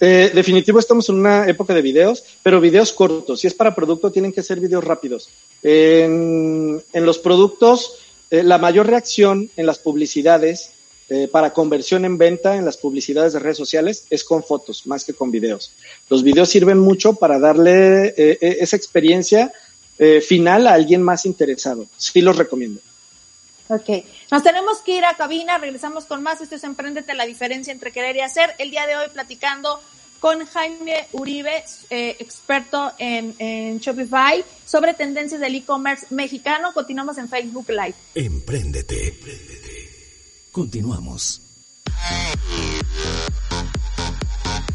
Eh, 0.00 0.30
definitivo, 0.34 0.78
estamos 0.78 1.08
en 1.08 1.14
una 1.16 1.48
época 1.48 1.72
de 1.72 1.80
videos, 1.80 2.22
pero 2.42 2.60
videos 2.60 2.92
cortos. 2.92 3.40
Si 3.40 3.46
es 3.46 3.54
para 3.54 3.74
producto, 3.74 4.10
tienen 4.10 4.32
que 4.32 4.42
ser 4.42 4.60
videos 4.60 4.84
rápidos. 4.84 5.30
En, 5.62 6.82
en 6.92 7.06
los 7.06 7.18
productos, 7.18 7.98
eh, 8.30 8.42
la 8.42 8.58
mayor 8.58 8.86
reacción 8.86 9.48
en 9.56 9.66
las 9.66 9.78
publicidades 9.78 10.72
eh, 11.08 11.28
para 11.30 11.52
conversión 11.52 12.04
en 12.04 12.18
venta 12.18 12.56
en 12.56 12.64
las 12.64 12.76
publicidades 12.76 13.32
de 13.32 13.38
redes 13.38 13.58
sociales 13.58 14.06
es 14.10 14.24
con 14.24 14.42
fotos 14.42 14.86
más 14.86 15.04
que 15.04 15.14
con 15.14 15.30
videos. 15.30 15.72
Los 16.08 16.22
videos 16.22 16.48
sirven 16.48 16.78
mucho 16.78 17.14
para 17.14 17.38
darle 17.38 18.14
eh, 18.16 18.38
esa 18.60 18.76
experiencia 18.76 19.52
final 20.26 20.66
a 20.66 20.72
alguien 20.72 21.02
más 21.02 21.24
interesado. 21.24 21.86
Sí 21.96 22.20
los 22.20 22.36
recomiendo. 22.36 22.80
Ok, 23.68 24.04
nos 24.30 24.42
tenemos 24.42 24.78
que 24.82 24.96
ir 24.96 25.04
a 25.04 25.14
cabina, 25.14 25.56
regresamos 25.58 26.04
con 26.04 26.22
más. 26.22 26.40
Esto 26.40 26.56
es 26.56 26.64
Emprendete, 26.64 27.14
la 27.14 27.24
diferencia 27.24 27.72
entre 27.72 27.92
querer 27.92 28.16
y 28.16 28.20
hacer. 28.20 28.54
El 28.58 28.70
día 28.70 28.86
de 28.86 28.96
hoy 28.96 29.06
platicando 29.12 29.80
con 30.20 30.44
Jaime 30.46 31.06
Uribe, 31.12 31.64
eh, 31.90 32.16
experto 32.18 32.92
en, 32.98 33.78
Shopify, 33.78 34.44
sobre 34.64 34.94
tendencias 34.94 35.40
del 35.40 35.54
e-commerce 35.54 36.06
mexicano. 36.10 36.72
Continuamos 36.72 37.18
en 37.18 37.28
Facebook 37.28 37.68
Live. 37.68 37.94
Emprendete. 38.14 39.08
Emprendete. 39.08 39.63
Continuamos. 40.54 41.40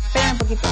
Esperen 0.08 0.32
un 0.34 0.38
poquito. 0.38 0.68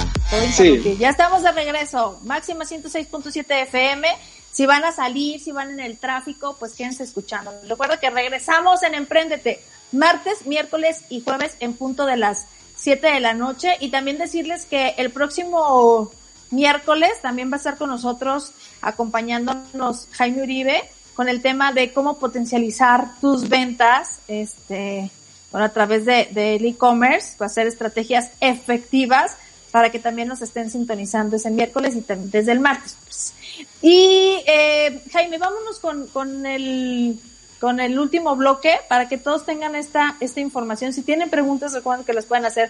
Sí. 0.52 0.98
Ya 1.00 1.12
estamos 1.12 1.44
de 1.44 1.54
regreso. 1.54 2.20
Máxima 2.26 2.66
106.7 2.66 3.46
FM. 3.68 4.06
Si 4.52 4.66
van 4.66 4.84
a 4.84 4.92
salir, 4.92 5.40
si 5.40 5.54
van 5.54 5.72
en 5.72 5.80
el 5.80 5.98
tráfico, 5.98 6.58
pues 6.60 6.74
quédense 6.74 7.04
escuchando. 7.04 7.54
Recuerda 7.70 8.02
que 8.02 8.10
regresamos 8.10 8.84
en 8.84 8.96
Emprendete 8.96 9.62
martes, 9.94 10.46
miércoles 10.46 11.06
y 11.08 11.22
jueves 11.22 11.56
en 11.62 11.76
punto 11.76 12.06
de 12.06 12.18
las 12.18 12.48
7 12.76 13.08
de 13.08 13.22
la 13.22 13.34
noche. 13.34 13.78
Y 13.80 13.92
también 13.92 14.18
decirles 14.18 14.66
que 14.66 14.90
el 14.98 15.12
próximo 15.12 16.12
miércoles 16.52 17.12
también 17.22 17.50
va 17.50 17.54
a 17.54 17.58
estar 17.60 17.78
con 17.78 17.90
nosotros 17.90 18.52
acompañándonos 18.82 20.10
Jaime 20.12 20.44
Uribe 20.44 20.84
con 21.18 21.30
el 21.30 21.42
tema 21.42 21.74
de 21.74 21.92
cómo 21.94 22.20
potencializar 22.20 23.20
tus 23.20 23.50
ventas, 23.50 24.20
este, 24.28 25.10
bueno, 25.52 25.66
a 25.66 25.70
través 25.70 26.06
de, 26.06 26.30
del 26.30 26.64
e-commerce, 26.64 27.36
va 27.42 27.48
a 27.48 27.50
hacer 27.50 27.66
estrategias 27.66 28.30
efectivas 28.40 29.36
para 29.72 29.90
que 29.90 29.98
también 29.98 30.28
nos 30.28 30.44
estén 30.44 30.70
sintonizando 30.70 31.36
ese 31.36 31.50
miércoles 31.50 31.96
y 31.96 32.02
también 32.02 32.30
desde 32.30 32.52
el 32.52 32.60
martes. 32.60 32.96
Pues. 33.04 33.34
Y 33.82 34.44
eh, 34.46 35.02
Jaime, 35.12 35.40
vámonos 35.40 35.80
con, 35.80 36.06
con 36.06 36.46
el 36.46 37.20
con 37.60 37.80
el 37.80 37.98
último 37.98 38.36
bloque 38.36 38.76
para 38.88 39.10
que 39.10 39.18
todos 39.18 39.44
tengan 39.44 39.76
esta, 39.76 40.16
esta 40.20 40.40
información. 40.40 40.94
Si 40.94 41.02
tienen 41.02 41.32
preguntas, 41.32 41.74
recuerden 41.74 42.06
que 42.06 42.14
las 42.14 42.26
pueden 42.26 42.46
hacer 42.46 42.70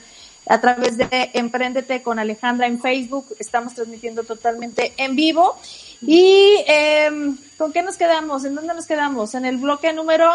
a 0.49 0.61
través 0.61 0.97
de 0.97 1.07
Emprendete 1.33 2.01
con 2.01 2.19
Alejandra 2.19 2.67
en 2.67 2.81
Facebook. 2.81 3.35
Estamos 3.39 3.73
transmitiendo 3.73 4.23
totalmente 4.23 4.93
en 4.97 5.15
vivo. 5.15 5.57
¿Y 6.01 6.63
eh, 6.67 7.09
con 7.57 7.73
qué 7.73 7.83
nos 7.83 7.97
quedamos? 7.97 8.45
¿En 8.45 8.55
dónde 8.55 8.73
nos 8.73 8.85
quedamos? 8.85 9.33
¿En 9.35 9.45
el 9.45 9.57
bloque 9.57 9.93
número? 9.93 10.29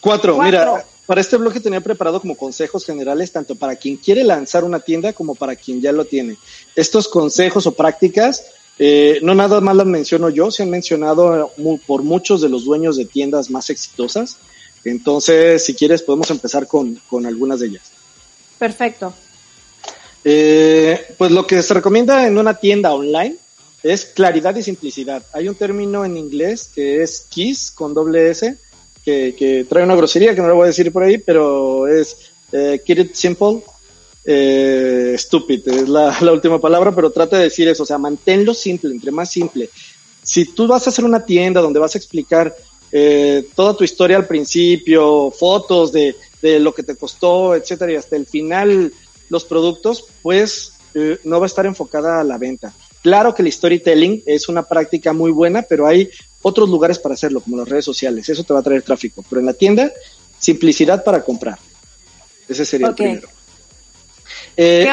Cuatro. 0.00 0.40
Mira, 0.42 0.84
para 1.06 1.20
este 1.20 1.36
bloque 1.36 1.60
tenía 1.60 1.80
preparado 1.80 2.20
como 2.20 2.36
consejos 2.36 2.86
generales 2.86 3.32
tanto 3.32 3.54
para 3.54 3.76
quien 3.76 3.96
quiere 3.96 4.24
lanzar 4.24 4.64
una 4.64 4.80
tienda 4.80 5.12
como 5.12 5.34
para 5.34 5.56
quien 5.56 5.80
ya 5.80 5.92
lo 5.92 6.04
tiene. 6.04 6.36
Estos 6.74 7.08
consejos 7.08 7.66
o 7.66 7.72
prácticas 7.72 8.44
eh, 8.82 9.20
no 9.22 9.34
nada 9.34 9.60
más 9.60 9.76
las 9.76 9.84
menciono 9.84 10.30
yo, 10.30 10.50
se 10.50 10.62
han 10.62 10.70
mencionado 10.70 11.52
por 11.86 12.02
muchos 12.02 12.40
de 12.40 12.48
los 12.48 12.64
dueños 12.64 12.96
de 12.96 13.04
tiendas 13.04 13.50
más 13.50 13.68
exitosas. 13.68 14.38
Entonces, 14.86 15.62
si 15.62 15.74
quieres, 15.74 16.00
podemos 16.00 16.30
empezar 16.30 16.66
con, 16.66 16.98
algunas 17.26 17.60
de 17.60 17.66
ellas. 17.66 17.92
Perfecto. 18.60 19.14
Eh, 20.22 21.14
pues 21.16 21.30
lo 21.30 21.46
que 21.46 21.62
se 21.62 21.72
recomienda 21.72 22.26
en 22.26 22.36
una 22.36 22.52
tienda 22.52 22.92
online 22.92 23.36
es 23.82 24.04
claridad 24.04 24.54
y 24.54 24.62
simplicidad. 24.62 25.22
Hay 25.32 25.48
un 25.48 25.54
término 25.54 26.04
en 26.04 26.18
inglés 26.18 26.70
que 26.74 27.02
es 27.02 27.26
KISS 27.30 27.70
con 27.70 27.94
doble 27.94 28.30
S, 28.30 28.54
que, 29.02 29.66
trae 29.66 29.82
una 29.82 29.96
grosería 29.96 30.34
que 30.34 30.42
no 30.42 30.48
lo 30.48 30.56
voy 30.56 30.64
a 30.64 30.66
decir 30.66 30.92
por 30.92 31.02
ahí, 31.02 31.16
pero 31.16 31.88
es 31.88 32.18
eh, 32.52 32.82
Keep 32.84 32.98
It 32.98 33.14
Simple, 33.14 33.62
eh, 34.26 35.14
stupid, 35.16 35.66
es 35.66 35.88
la, 35.88 36.14
última 36.30 36.60
palabra, 36.60 36.94
pero 36.94 37.10
trata 37.10 37.38
de 37.38 37.44
decir 37.44 37.66
eso, 37.66 37.84
o 37.84 37.86
sea, 37.86 37.96
manténlo 37.96 38.52
simple, 38.52 38.90
entre 38.90 39.10
más 39.10 39.30
simple. 39.30 39.70
Si 40.22 40.44
tú 40.44 40.66
vas 40.66 40.86
a 40.86 40.90
hacer 40.90 41.06
una 41.06 41.24
tienda 41.24 41.62
donde 41.62 41.80
vas 41.80 41.94
a 41.94 41.98
explicar 41.98 42.54
eh, 42.92 43.48
toda 43.54 43.74
tu 43.74 43.84
historia 43.84 44.18
al 44.18 44.26
principio, 44.26 45.30
fotos 45.30 45.92
de, 45.92 46.14
lo 46.42 46.74
que 46.74 46.82
te 46.82 46.96
costó, 46.96 47.54
etcétera, 47.54 47.92
y 47.92 47.96
hasta 47.96 48.16
el 48.16 48.26
final 48.26 48.92
los 49.28 49.44
productos, 49.44 50.06
pues 50.22 50.72
eh, 50.94 51.18
no 51.24 51.38
va 51.38 51.46
a 51.46 51.48
estar 51.48 51.66
enfocada 51.66 52.20
a 52.20 52.24
la 52.24 52.38
venta. 52.38 52.72
Claro 53.02 53.34
que 53.34 53.42
el 53.42 53.52
storytelling 53.52 54.22
es 54.26 54.48
una 54.48 54.62
práctica 54.62 55.12
muy 55.12 55.30
buena, 55.30 55.62
pero 55.62 55.86
hay 55.86 56.10
otros 56.42 56.68
lugares 56.68 56.98
para 56.98 57.14
hacerlo, 57.14 57.40
como 57.40 57.56
las 57.56 57.68
redes 57.68 57.84
sociales. 57.84 58.28
Eso 58.28 58.44
te 58.44 58.52
va 58.52 58.60
a 58.60 58.62
traer 58.62 58.82
tráfico. 58.82 59.24
Pero 59.28 59.40
en 59.40 59.46
la 59.46 59.54
tienda, 59.54 59.90
simplicidad 60.38 61.04
para 61.04 61.22
comprar. 61.22 61.58
Ese 62.48 62.64
sería 62.64 62.88
el 62.88 62.94
primero. 62.94 63.28
Eh, 64.56 64.88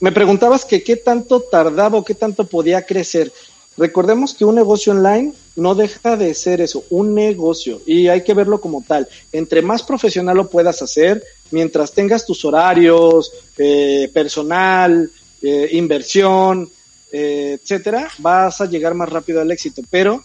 me 0.00 0.12
preguntabas 0.12 0.64
que 0.64 0.82
qué 0.82 0.96
tanto 0.96 1.40
tardaba 1.40 1.98
o 1.98 2.04
qué 2.04 2.14
tanto 2.14 2.46
podía 2.46 2.82
crecer. 2.82 3.32
Recordemos 3.76 4.34
que 4.34 4.44
un 4.44 4.54
negocio 4.54 4.92
online 4.92 5.34
no 5.56 5.74
deja 5.74 6.16
de 6.16 6.32
ser 6.34 6.60
eso, 6.60 6.84
un 6.90 7.14
negocio, 7.14 7.80
y 7.86 8.08
hay 8.08 8.22
que 8.22 8.34
verlo 8.34 8.60
como 8.60 8.82
tal. 8.86 9.08
Entre 9.32 9.60
más 9.60 9.82
profesional 9.82 10.36
lo 10.36 10.48
puedas 10.48 10.80
hacer, 10.80 11.22
mientras 11.50 11.92
tengas 11.92 12.24
tus 12.24 12.44
horarios, 12.44 13.32
eh, 13.58 14.10
personal, 14.12 15.10
eh, 15.42 15.68
inversión, 15.72 16.70
eh, 17.12 17.58
etcétera, 17.60 18.08
vas 18.18 18.60
a 18.60 18.66
llegar 18.66 18.94
más 18.94 19.10
rápido 19.10 19.40
al 19.40 19.50
éxito. 19.50 19.82
Pero 19.90 20.24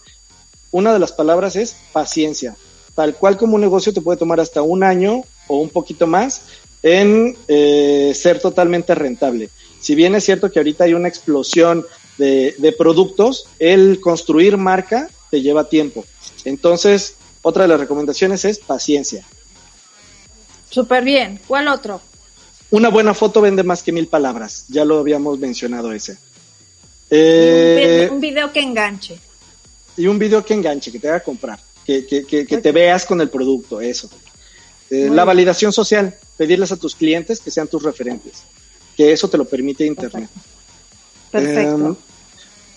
una 0.70 0.92
de 0.92 0.98
las 0.98 1.12
palabras 1.12 1.56
es 1.56 1.76
paciencia. 1.92 2.56
Tal 2.94 3.14
cual 3.14 3.36
como 3.36 3.54
un 3.54 3.62
negocio 3.62 3.92
te 3.92 4.02
puede 4.02 4.18
tomar 4.18 4.40
hasta 4.40 4.60
un 4.62 4.82
año 4.82 5.22
o 5.46 5.58
un 5.58 5.70
poquito 5.70 6.06
más 6.06 6.42
en 6.82 7.36
ser 7.46 8.40
totalmente 8.40 8.94
rentable. 8.94 9.48
Si 9.80 9.94
bien 9.94 10.14
es 10.14 10.24
cierto 10.24 10.50
que 10.50 10.58
ahorita 10.58 10.84
hay 10.84 10.92
una 10.92 11.08
explosión 11.08 11.86
de, 12.18 12.74
productos, 12.76 13.46
el 13.58 14.00
construir 14.00 14.56
marca 14.56 15.08
te 15.30 15.40
lleva 15.40 15.68
tiempo. 15.68 16.04
Entonces, 16.44 17.14
otra 17.42 17.62
de 17.62 17.68
las 17.68 17.80
recomendaciones 17.80 18.44
es 18.44 18.58
paciencia. 18.58 19.24
Súper 20.70 21.04
bien. 21.04 21.40
¿Cuál 21.46 21.68
otro? 21.68 22.00
Una 22.70 22.88
buena 22.88 23.14
foto 23.14 23.40
vende 23.40 23.62
más 23.62 23.82
que 23.82 23.92
mil 23.92 24.06
palabras. 24.06 24.64
Ya 24.68 24.84
lo 24.84 24.98
habíamos 24.98 25.38
mencionado 25.38 25.92
ese. 25.92 26.16
Eh, 27.10 28.08
un, 28.10 28.20
video, 28.20 28.52
que 28.52 28.60
enganche. 28.60 29.18
Y 29.98 30.06
un 30.06 30.18
video 30.18 30.42
que 30.44 30.54
enganche, 30.54 30.90
que 30.90 30.98
te 30.98 31.08
haga 31.08 31.20
comprar, 31.20 31.60
que, 31.84 32.06
que, 32.06 32.24
que, 32.24 32.58
te 32.58 32.72
veas 32.72 33.04
con 33.04 33.20
el 33.20 33.28
producto, 33.28 33.82
eso. 33.82 34.08
Eh, 34.88 35.10
la 35.10 35.24
validación 35.24 35.74
social, 35.74 36.14
pedirles 36.38 36.72
a 36.72 36.78
tus 36.78 36.94
clientes 36.94 37.40
que 37.40 37.50
sean 37.50 37.68
tus 37.68 37.82
referentes, 37.82 38.42
que 38.96 39.12
eso 39.12 39.28
te 39.28 39.36
lo 39.36 39.44
permite 39.44 39.84
Internet. 39.84 40.30
Perfecto. 40.30 40.52
Em, 41.32 41.94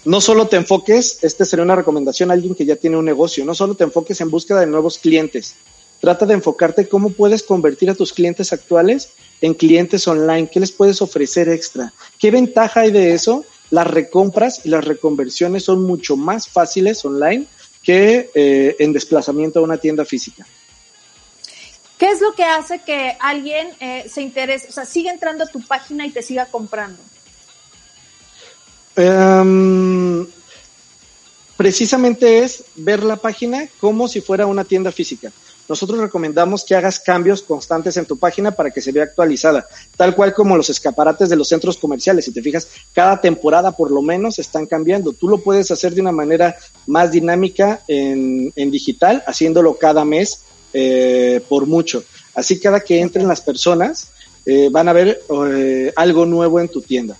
no 0.06 0.22
solo 0.22 0.48
te 0.48 0.56
enfoques, 0.56 1.20
esta 1.24 1.46
sería 1.46 1.64
una 1.64 1.76
recomendación 1.76 2.30
a 2.30 2.34
alguien 2.34 2.56
que 2.56 2.66
ya 2.66 2.76
tiene 2.76 2.98
un 2.98 3.06
negocio, 3.06 3.44
no 3.44 3.56
solo 3.56 3.76
te 3.76 3.84
enfoques 3.84 4.22
en 4.22 4.30
búsqueda 4.30 4.60
de 4.60 4.68
nuevos 4.68 4.98
clientes, 4.98 5.56
trata 6.00 6.26
de 6.26 6.36
enfocarte 6.36 6.88
cómo 6.88 7.10
puedes 7.10 7.44
convertir 7.44 7.90
a 7.90 7.96
tus 7.96 8.14
clientes 8.14 8.54
actuales 8.54 9.10
en 9.42 9.54
clientes 9.54 10.08
online, 10.08 10.50
qué 10.52 10.60
les 10.60 10.72
puedes 10.72 11.02
ofrecer 11.02 11.50
extra, 11.50 11.92
qué 12.20 12.32
ventaja 12.32 12.82
hay 12.82 12.92
de 12.92 13.14
eso. 13.14 13.46
Las 13.72 13.88
recompras 13.88 14.64
y 14.64 14.70
las 14.70 14.86
reconversiones 14.86 15.64
son 15.64 15.82
mucho 15.82 16.16
más 16.16 16.48
fáciles 16.48 17.04
online 17.04 17.48
que 17.82 18.30
eh, 18.36 18.76
en 18.80 18.94
desplazamiento 18.94 19.60
a 19.60 19.64
una 19.64 19.78
tienda 19.78 20.06
física. 20.06 20.46
¿Qué 21.98 22.10
es 22.10 22.22
lo 22.22 22.34
que 22.34 22.44
hace 22.44 22.80
que 22.80 23.18
alguien 23.20 23.70
eh, 23.80 24.06
se 24.08 24.22
interese, 24.22 24.68
o 24.70 24.72
sea, 24.72 24.86
siga 24.86 25.12
entrando 25.12 25.44
a 25.44 25.48
tu 25.48 25.62
página 25.62 26.06
y 26.06 26.12
te 26.12 26.22
siga 26.22 26.46
comprando? 26.46 27.02
Em, 28.96 30.26
precisamente 31.58 32.44
es 32.44 32.64
ver 32.76 33.04
la 33.04 33.18
página 33.18 33.68
como 33.80 34.08
si 34.08 34.22
fuera 34.22 34.46
una 34.46 34.64
tienda 34.64 34.92
física. 34.92 35.32
Nosotros 35.68 36.00
recomendamos 36.00 36.64
que 36.64 36.76
hagas 36.76 37.00
cambios 37.00 37.42
constantes 37.42 37.98
en 37.98 38.06
tu 38.06 38.18
página 38.18 38.52
para 38.52 38.70
que 38.70 38.82
se 38.82 38.92
vea 38.92 39.06
actualizada, 39.06 39.66
tal 39.98 40.16
cual 40.16 40.34
como 40.34 40.56
los 40.56 40.70
escaparates 40.70 41.28
de 41.28 41.36
los 41.36 41.48
centros 41.48 41.78
comerciales. 41.78 42.26
Si 42.26 42.32
te 42.32 42.42
fijas, 42.42 42.68
cada 42.94 43.20
temporada 43.20 43.72
por 43.72 43.90
lo 43.90 44.04
menos 44.04 44.38
están 44.38 44.68
cambiando. 44.68 45.14
Tú 45.14 45.28
lo 45.28 45.40
puedes 45.40 45.72
hacer 45.72 45.96
de 45.96 46.02
una 46.02 46.12
manera 46.12 46.56
más 46.86 47.12
dinámica 47.12 47.82
en, 47.88 48.52
digital, 48.56 49.24
haciéndolo 49.26 49.78
cada 49.78 50.06
mes 50.06 50.42
eh, 50.72 51.42
por 51.50 51.66
mucho. 51.66 52.04
Así 52.36 52.60
cada 52.60 52.82
que 52.82 53.00
entren 53.00 53.28
las 53.28 53.42
personas 53.42 54.12
eh, 54.46 54.70
van 54.72 54.88
a 54.88 54.94
ver 54.94 55.20
eh, 55.48 55.92
algo 55.96 56.28
nuevo 56.28 56.60
en 56.60 56.68
tu 56.68 56.82
tienda. 56.82 57.18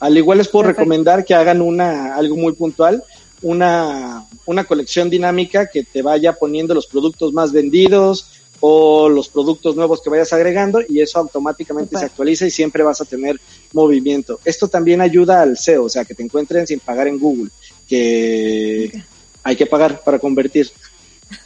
Al 0.00 0.16
igual 0.16 0.38
les 0.38 0.48
puedo 0.48 0.68
recomendar 0.68 1.24
que 1.24 1.34
hagan 1.34 1.62
una, 1.62 2.14
algo 2.14 2.36
muy 2.36 2.52
puntual, 2.52 3.02
una, 3.42 4.26
una 4.44 4.64
colección 4.64 5.10
dinámica 5.10 5.68
que 5.68 5.84
te 5.84 6.02
vaya 6.02 6.34
poniendo 6.34 6.74
los 6.74 6.86
productos 6.86 7.32
más 7.32 7.52
vendidos 7.52 8.36
o 8.60 9.08
los 9.08 9.28
productos 9.28 9.76
nuevos 9.76 10.00
que 10.02 10.10
vayas 10.10 10.32
agregando 10.32 10.80
y 10.86 11.00
eso 11.00 11.18
automáticamente 11.18 11.98
se 11.98 12.04
actualiza 12.04 12.46
y 12.46 12.50
siempre 12.50 12.82
vas 12.82 13.00
a 13.00 13.04
tener 13.04 13.40
movimiento. 13.72 14.40
Esto 14.44 14.68
también 14.68 15.00
ayuda 15.00 15.42
al 15.42 15.58
SEO, 15.58 15.84
o 15.84 15.88
sea, 15.88 16.04
que 16.04 16.14
te 16.14 16.22
encuentren 16.22 16.66
sin 16.66 16.80
pagar 16.80 17.08
en 17.08 17.18
Google, 17.18 17.50
que 17.88 19.02
hay 19.42 19.56
que 19.56 19.66
pagar 19.66 20.00
para 20.02 20.18
convertir. 20.18 20.70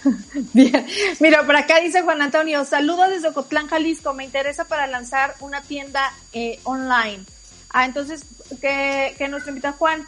Bien, 0.53 0.87
mira, 1.21 1.45
por 1.47 1.57
acá 1.57 1.81
dice 1.81 2.03
Juan 2.03 2.21
Antonio, 2.23 2.65
saludo 2.65 3.09
desde 3.09 3.29
Ocotlán, 3.29 3.67
Jalisco, 3.67 4.13
me 4.13 4.25
interesa 4.25 4.65
para 4.65 4.87
lanzar 4.87 5.35
una 5.41 5.63
tienda 5.63 6.13
eh, 6.33 6.59
online. 6.65 7.25
Ah, 7.73 7.87
entonces, 7.87 8.23
que, 8.61 9.15
que 9.17 9.29
nuestro 9.29 9.51
invitado 9.51 9.77
Juan, 9.79 10.05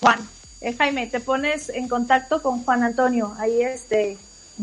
Juan, 0.00 0.18
eh, 0.60 0.74
Jaime, 0.76 1.06
te 1.06 1.20
pones 1.20 1.68
en 1.68 1.88
contacto 1.88 2.40
con 2.40 2.62
Juan 2.64 2.82
Antonio, 2.84 3.34
ahí 3.38 3.62
este, 3.62 4.16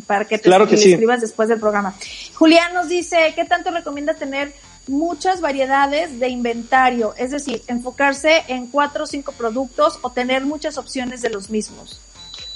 para 0.05 0.25
que 0.25 0.37
te 0.37 0.49
escribas 0.49 1.21
después 1.21 1.49
del 1.49 1.59
programa. 1.59 1.95
Julián 2.35 2.73
nos 2.73 2.87
dice, 2.87 3.33
¿qué 3.35 3.45
tanto 3.45 3.71
recomienda 3.71 4.13
tener 4.13 4.53
muchas 4.87 5.41
variedades 5.41 6.19
de 6.19 6.29
inventario? 6.29 7.13
Es 7.17 7.31
decir, 7.31 7.63
enfocarse 7.67 8.43
en 8.47 8.67
cuatro 8.67 9.05
o 9.05 9.07
cinco 9.07 9.31
productos 9.31 9.99
o 10.01 10.11
tener 10.11 10.45
muchas 10.45 10.77
opciones 10.77 11.21
de 11.21 11.29
los 11.29 11.49
mismos. 11.49 11.99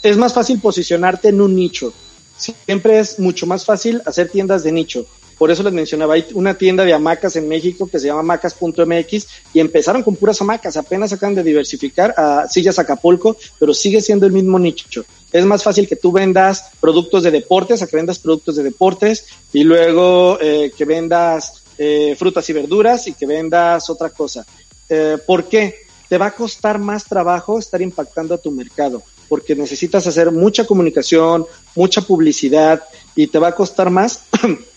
Es 0.03 0.17
más 0.17 0.33
fácil 0.33 0.59
posicionarte 0.59 1.29
en 1.29 1.41
un 1.41 1.55
nicho. 1.55 1.93
Siempre 2.37 2.99
es 2.99 3.19
mucho 3.19 3.45
más 3.45 3.65
fácil 3.65 4.01
hacer 4.05 4.29
tiendas 4.29 4.63
de 4.63 4.71
nicho. 4.71 5.05
Por 5.41 5.49
eso 5.49 5.63
les 5.63 5.73
mencionaba, 5.73 6.13
hay 6.13 6.27
una 6.35 6.53
tienda 6.53 6.85
de 6.85 6.93
hamacas 6.93 7.35
en 7.35 7.47
México 7.47 7.89
que 7.91 7.97
se 7.97 8.05
llama 8.05 8.19
hamacas.mx 8.19 9.27
y 9.55 9.59
empezaron 9.59 10.03
con 10.03 10.15
puras 10.15 10.39
hamacas, 10.39 10.77
apenas 10.77 11.13
acaban 11.13 11.33
de 11.33 11.41
diversificar 11.41 12.13
a 12.15 12.47
sillas 12.47 12.77
Acapulco, 12.77 13.35
pero 13.57 13.73
sigue 13.73 14.01
siendo 14.01 14.27
el 14.27 14.33
mismo 14.33 14.59
nicho. 14.59 15.03
Es 15.31 15.43
más 15.43 15.63
fácil 15.63 15.87
que 15.87 15.95
tú 15.95 16.11
vendas 16.11 16.65
productos 16.79 17.23
de 17.23 17.31
deportes 17.31 17.81
a 17.81 17.87
que 17.87 17.95
vendas 17.95 18.19
productos 18.19 18.55
de 18.55 18.61
deportes 18.61 19.25
y 19.51 19.63
luego 19.63 20.37
eh, 20.39 20.71
que 20.77 20.85
vendas 20.85 21.63
eh, 21.79 22.15
frutas 22.19 22.47
y 22.47 22.53
verduras 22.53 23.07
y 23.07 23.13
que 23.13 23.25
vendas 23.25 23.89
otra 23.89 24.11
cosa. 24.11 24.45
Eh, 24.89 25.17
¿Por 25.25 25.45
qué? 25.45 25.73
Te 26.07 26.19
va 26.19 26.27
a 26.27 26.35
costar 26.35 26.77
más 26.77 27.05
trabajo 27.05 27.57
estar 27.57 27.81
impactando 27.81 28.35
a 28.35 28.37
tu 28.37 28.51
mercado 28.51 29.01
porque 29.27 29.55
necesitas 29.55 30.05
hacer 30.05 30.29
mucha 30.29 30.67
comunicación, 30.67 31.47
mucha 31.73 32.01
publicidad 32.01 32.83
y 33.15 33.25
te 33.25 33.39
va 33.39 33.47
a 33.47 33.55
costar 33.55 33.89
más 33.89 34.25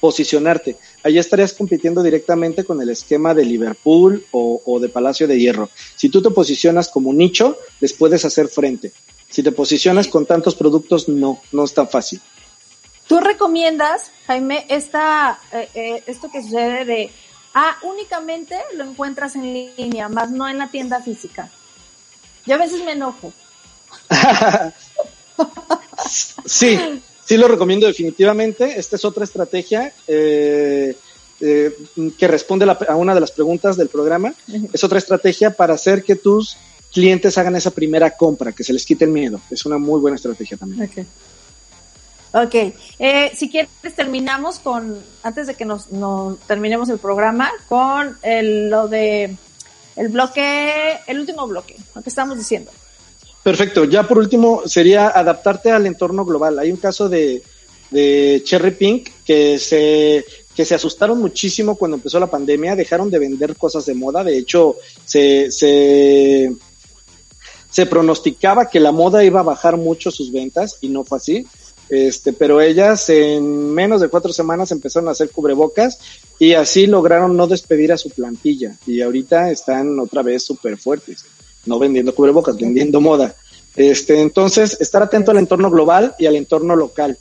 posicionarte. 0.00 0.76
Allí 1.02 1.18
estarías 1.18 1.52
compitiendo 1.52 2.02
directamente 2.02 2.64
con 2.64 2.80
el 2.80 2.90
esquema 2.90 3.34
de 3.34 3.44
Liverpool 3.44 4.24
o, 4.30 4.78
de 4.80 4.88
Palacio 4.88 5.26
de 5.26 5.38
Hierro. 5.38 5.70
Si 5.94 6.08
tú 6.08 6.22
te 6.22 6.30
posicionas 6.30 6.88
como 6.88 7.12
nicho, 7.12 7.58
les 7.80 7.92
puedes 7.92 8.24
hacer 8.24 8.48
frente. 8.48 8.92
Si 9.28 9.42
te 9.42 9.52
posicionas 9.52 10.08
con 10.08 10.26
tantos 10.26 10.54
productos, 10.54 11.08
no, 11.08 11.40
no 11.52 11.64
es 11.64 11.74
tan 11.74 11.88
fácil. 11.88 12.20
¿Tú 13.06 13.20
recomiendas, 13.20 14.10
Jaime, 14.26 14.66
esta, 14.68 15.38
eh, 15.52 15.68
eh, 15.74 16.02
esto 16.06 16.30
que 16.30 16.42
sucede 16.42 16.84
de, 16.84 17.10
ah, 17.54 17.76
únicamente 17.82 18.58
lo 18.74 18.84
encuentras 18.84 19.36
en 19.36 19.52
línea, 19.76 20.08
más 20.08 20.30
no 20.30 20.48
en 20.48 20.58
la 20.58 20.70
tienda 20.70 21.00
física? 21.02 21.50
Yo 22.46 22.54
a 22.54 22.58
veces 22.58 22.84
me 22.84 22.92
enojo. 22.92 23.32
sí, 26.46 26.78
sí 27.26 27.36
lo 27.36 27.48
recomiendo 27.48 27.86
definitivamente. 27.86 28.78
Esta 28.78 28.96
es 28.96 29.04
otra 29.04 29.24
estrategia 29.24 29.92
eh, 30.06 30.96
eh, 31.40 31.76
que 32.18 32.28
responde 32.28 32.64
a 32.64 32.96
una 32.96 33.14
de 33.14 33.20
las 33.20 33.32
preguntas 33.32 33.76
del 33.76 33.88
programa. 33.88 34.32
Es 34.72 34.82
otra 34.84 34.98
estrategia 34.98 35.50
para 35.50 35.74
hacer 35.74 36.02
que 36.02 36.16
tus 36.16 36.56
clientes 36.92 37.36
hagan 37.36 37.56
esa 37.56 37.72
primera 37.72 38.12
compra, 38.12 38.52
que 38.52 38.64
se 38.64 38.72
les 38.72 38.86
quite 38.86 39.04
el 39.04 39.10
miedo. 39.10 39.40
Es 39.50 39.66
una 39.66 39.76
muy 39.76 40.00
buena 40.00 40.16
estrategia 40.16 40.56
también. 40.56 40.90
Ok. 42.32 42.54
Eh, 42.98 43.30
si 43.34 43.50
quieres, 43.50 43.70
terminamos 43.94 44.58
con, 44.58 44.98
antes 45.22 45.46
de 45.46 45.54
que 45.54 45.64
nos, 45.64 45.88
terminemos 46.46 46.88
el 46.88 46.98
programa, 46.98 47.50
con 47.68 48.16
el, 48.22 48.70
lo 48.70 48.88
de 48.88 49.36
el 49.96 50.08
bloque, 50.08 50.98
el 51.06 51.20
último 51.20 51.46
bloque, 51.46 51.76
lo 51.94 52.02
que 52.02 52.08
estamos 52.08 52.36
diciendo. 52.36 52.70
Perfecto. 53.46 53.84
Ya 53.84 54.08
por 54.08 54.18
último 54.18 54.62
sería 54.66 55.06
adaptarte 55.06 55.70
al 55.70 55.86
entorno 55.86 56.24
global. 56.24 56.58
Hay 56.58 56.72
un 56.72 56.78
caso 56.78 57.08
de, 57.08 57.44
Cherry 58.42 58.72
Pink 58.72 59.08
que 59.24 59.60
se 59.60 60.24
que 60.56 60.64
se 60.64 60.74
asustaron 60.74 61.20
muchísimo 61.20 61.76
cuando 61.76 61.96
empezó 61.96 62.18
la 62.18 62.26
pandemia, 62.26 62.74
dejaron 62.74 63.08
de 63.08 63.20
vender 63.20 63.54
cosas 63.54 63.86
de 63.86 63.94
moda, 63.94 64.24
de 64.24 64.36
hecho 64.36 64.74
se, 65.04 65.52
se, 65.52 66.56
pronosticaba 67.88 68.68
que 68.68 68.80
la 68.80 68.90
moda 68.90 69.22
iba 69.22 69.38
a 69.38 69.44
bajar 69.44 69.76
mucho 69.76 70.10
sus 70.10 70.32
ventas 70.32 70.78
y 70.80 70.88
no 70.88 71.04
fue 71.04 71.18
así. 71.18 71.46
Este, 71.88 72.32
pero 72.32 72.60
ellas 72.60 73.08
en 73.10 73.72
menos 73.72 74.00
de 74.00 74.08
cuatro 74.08 74.32
semanas 74.32 74.72
empezaron 74.72 75.08
a 75.08 75.12
hacer 75.12 75.30
cubrebocas 75.30 76.00
y 76.40 76.54
así 76.54 76.88
lograron 76.88 77.36
no 77.36 77.46
despedir 77.46 77.92
a 77.92 77.96
su 77.96 78.10
plantilla 78.10 78.74
y 78.88 79.02
ahorita 79.02 79.52
están 79.52 80.00
otra 80.00 80.22
vez 80.22 80.42
súper 80.42 80.76
fuertes 80.78 81.24
no 81.66 81.78
vendiendo 81.78 82.14
cubrebocas, 82.14 82.56
vendiendo 82.56 83.00
moda. 83.00 83.34
Este, 83.74 84.20
entonces, 84.20 84.80
estar 84.80 85.02
atento 85.02 85.30
al 85.32 85.38
entorno 85.38 85.70
global 85.70 86.14
y 86.18 86.26
al 86.26 86.36
entorno 86.36 86.74
local. 86.74 87.18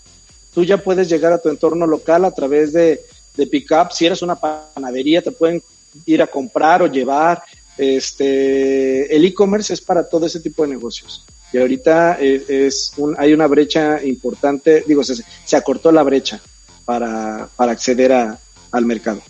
Tú 0.53 0.63
ya 0.63 0.77
puedes 0.77 1.09
llegar 1.09 1.33
a 1.33 1.37
tu 1.37 1.49
entorno 1.49 1.85
local 1.85 2.23
a 2.23 2.31
través 2.31 2.71
de, 2.71 3.01
de 3.35 3.47
pick-up. 3.47 3.91
Si 3.91 4.05
eres 4.05 4.21
una 4.21 4.35
panadería, 4.35 5.21
te 5.21 5.31
pueden 5.31 5.61
ir 6.05 6.21
a 6.21 6.27
comprar 6.27 6.81
o 6.81 6.87
llevar. 6.87 7.43
este, 7.77 9.13
el 9.15 9.25
e-commerce 9.25 9.73
es 9.73 9.81
para 9.81 10.07
todo 10.07 10.25
ese 10.25 10.39
tipo 10.39 10.63
de 10.63 10.69
negocios. 10.69 11.25
Y 11.51 11.57
ahorita 11.57 12.17
es, 12.19 12.91
un, 12.97 13.15
hay 13.17 13.33
una 13.33 13.47
brecha 13.47 14.03
importante, 14.03 14.83
digo, 14.87 15.03
se, 15.03 15.23
se 15.45 15.55
acortó 15.55 15.91
la 15.91 16.03
brecha 16.03 16.41
para, 16.83 17.47
para 17.55 17.71
acceder 17.71 18.11
a, 18.11 18.37
al 18.71 18.85
mercado. 18.85 19.21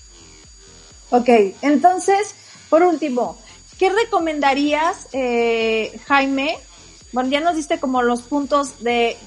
Ok, 1.12 1.30
entonces, 1.62 2.34
por 2.70 2.84
último, 2.84 3.38
¿qué 3.80 3.90
recomendarías, 3.90 5.08
eh, 5.14 6.00
Jaime? 6.08 6.58
Bueno, 7.12 7.30
ya 7.30 7.40
nos 7.40 7.56
diste 7.56 7.80
como 7.80 8.02
los 8.02 8.22
puntos 8.24 8.84
de 8.84 9.18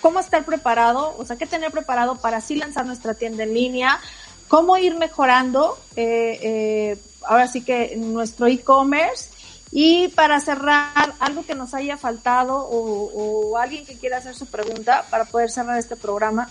cómo 0.00 0.20
estar 0.20 0.44
preparado, 0.44 1.14
o 1.18 1.24
sea, 1.24 1.36
qué 1.36 1.46
tener 1.46 1.70
preparado 1.70 2.16
para 2.16 2.38
así 2.38 2.56
lanzar 2.56 2.86
nuestra 2.86 3.14
tienda 3.14 3.44
en 3.44 3.54
línea, 3.54 4.00
cómo 4.48 4.76
ir 4.78 4.96
mejorando, 4.96 5.78
eh, 5.96 6.38
eh, 6.42 6.98
ahora 7.22 7.48
sí 7.48 7.62
que 7.62 7.96
nuestro 7.96 8.46
e-commerce. 8.46 9.30
Y 9.72 10.08
para 10.08 10.38
cerrar, 10.40 11.14
algo 11.18 11.44
que 11.44 11.54
nos 11.54 11.74
haya 11.74 11.96
faltado 11.96 12.66
o, 12.70 13.58
alguien 13.58 13.84
que 13.84 13.96
quiera 13.96 14.18
hacer 14.18 14.34
su 14.34 14.46
pregunta 14.46 15.04
para 15.10 15.24
poder 15.24 15.50
cerrar 15.50 15.78
este 15.78 15.96
programa. 15.96 16.48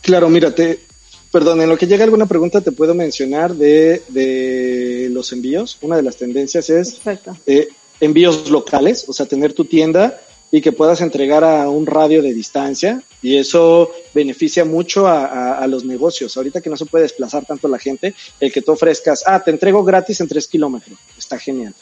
Claro, 0.00 0.28
mírate, 0.28 0.86
perdón, 1.32 1.60
en 1.60 1.68
lo 1.68 1.76
que 1.76 1.86
llega 1.86 2.04
alguna 2.04 2.26
pregunta 2.26 2.60
te 2.60 2.72
puedo 2.72 2.94
mencionar 2.94 3.54
de, 3.54 4.02
de 4.08 4.79
los 5.20 5.32
envíos. 5.32 5.76
Una 5.82 5.96
de 5.96 6.02
las 6.02 6.16
tendencias 6.16 6.70
es 6.70 6.98
eh, 7.46 7.68
envíos 8.00 8.50
locales, 8.50 9.04
o 9.06 9.12
sea, 9.12 9.26
tener 9.26 9.52
tu 9.52 9.66
tienda 9.66 10.18
y 10.50 10.60
que 10.62 10.72
puedas 10.72 11.00
entregar 11.00 11.44
a 11.44 11.68
un 11.68 11.86
radio 11.86 12.22
de 12.22 12.32
distancia 12.32 13.02
y 13.22 13.36
eso 13.36 13.90
beneficia 14.14 14.64
mucho 14.64 15.06
a, 15.06 15.58
a, 15.58 15.66
los 15.66 15.84
negocios. 15.84 16.36
Ahorita 16.36 16.60
que 16.60 16.70
no 16.70 16.76
se 16.76 16.86
puede 16.86 17.04
desplazar 17.04 17.44
tanto 17.44 17.68
la 17.68 17.78
gente, 17.78 18.14
el 18.40 18.50
que 18.50 18.62
tú 18.62 18.72
ofrezcas, 18.72 19.22
ah, 19.26 19.44
te 19.44 19.50
entrego 19.50 19.84
gratis 19.84 20.20
en 20.20 20.28
tres 20.28 20.48
kilómetros, 20.48 20.98
está 21.16 21.38
genial. 21.38 21.74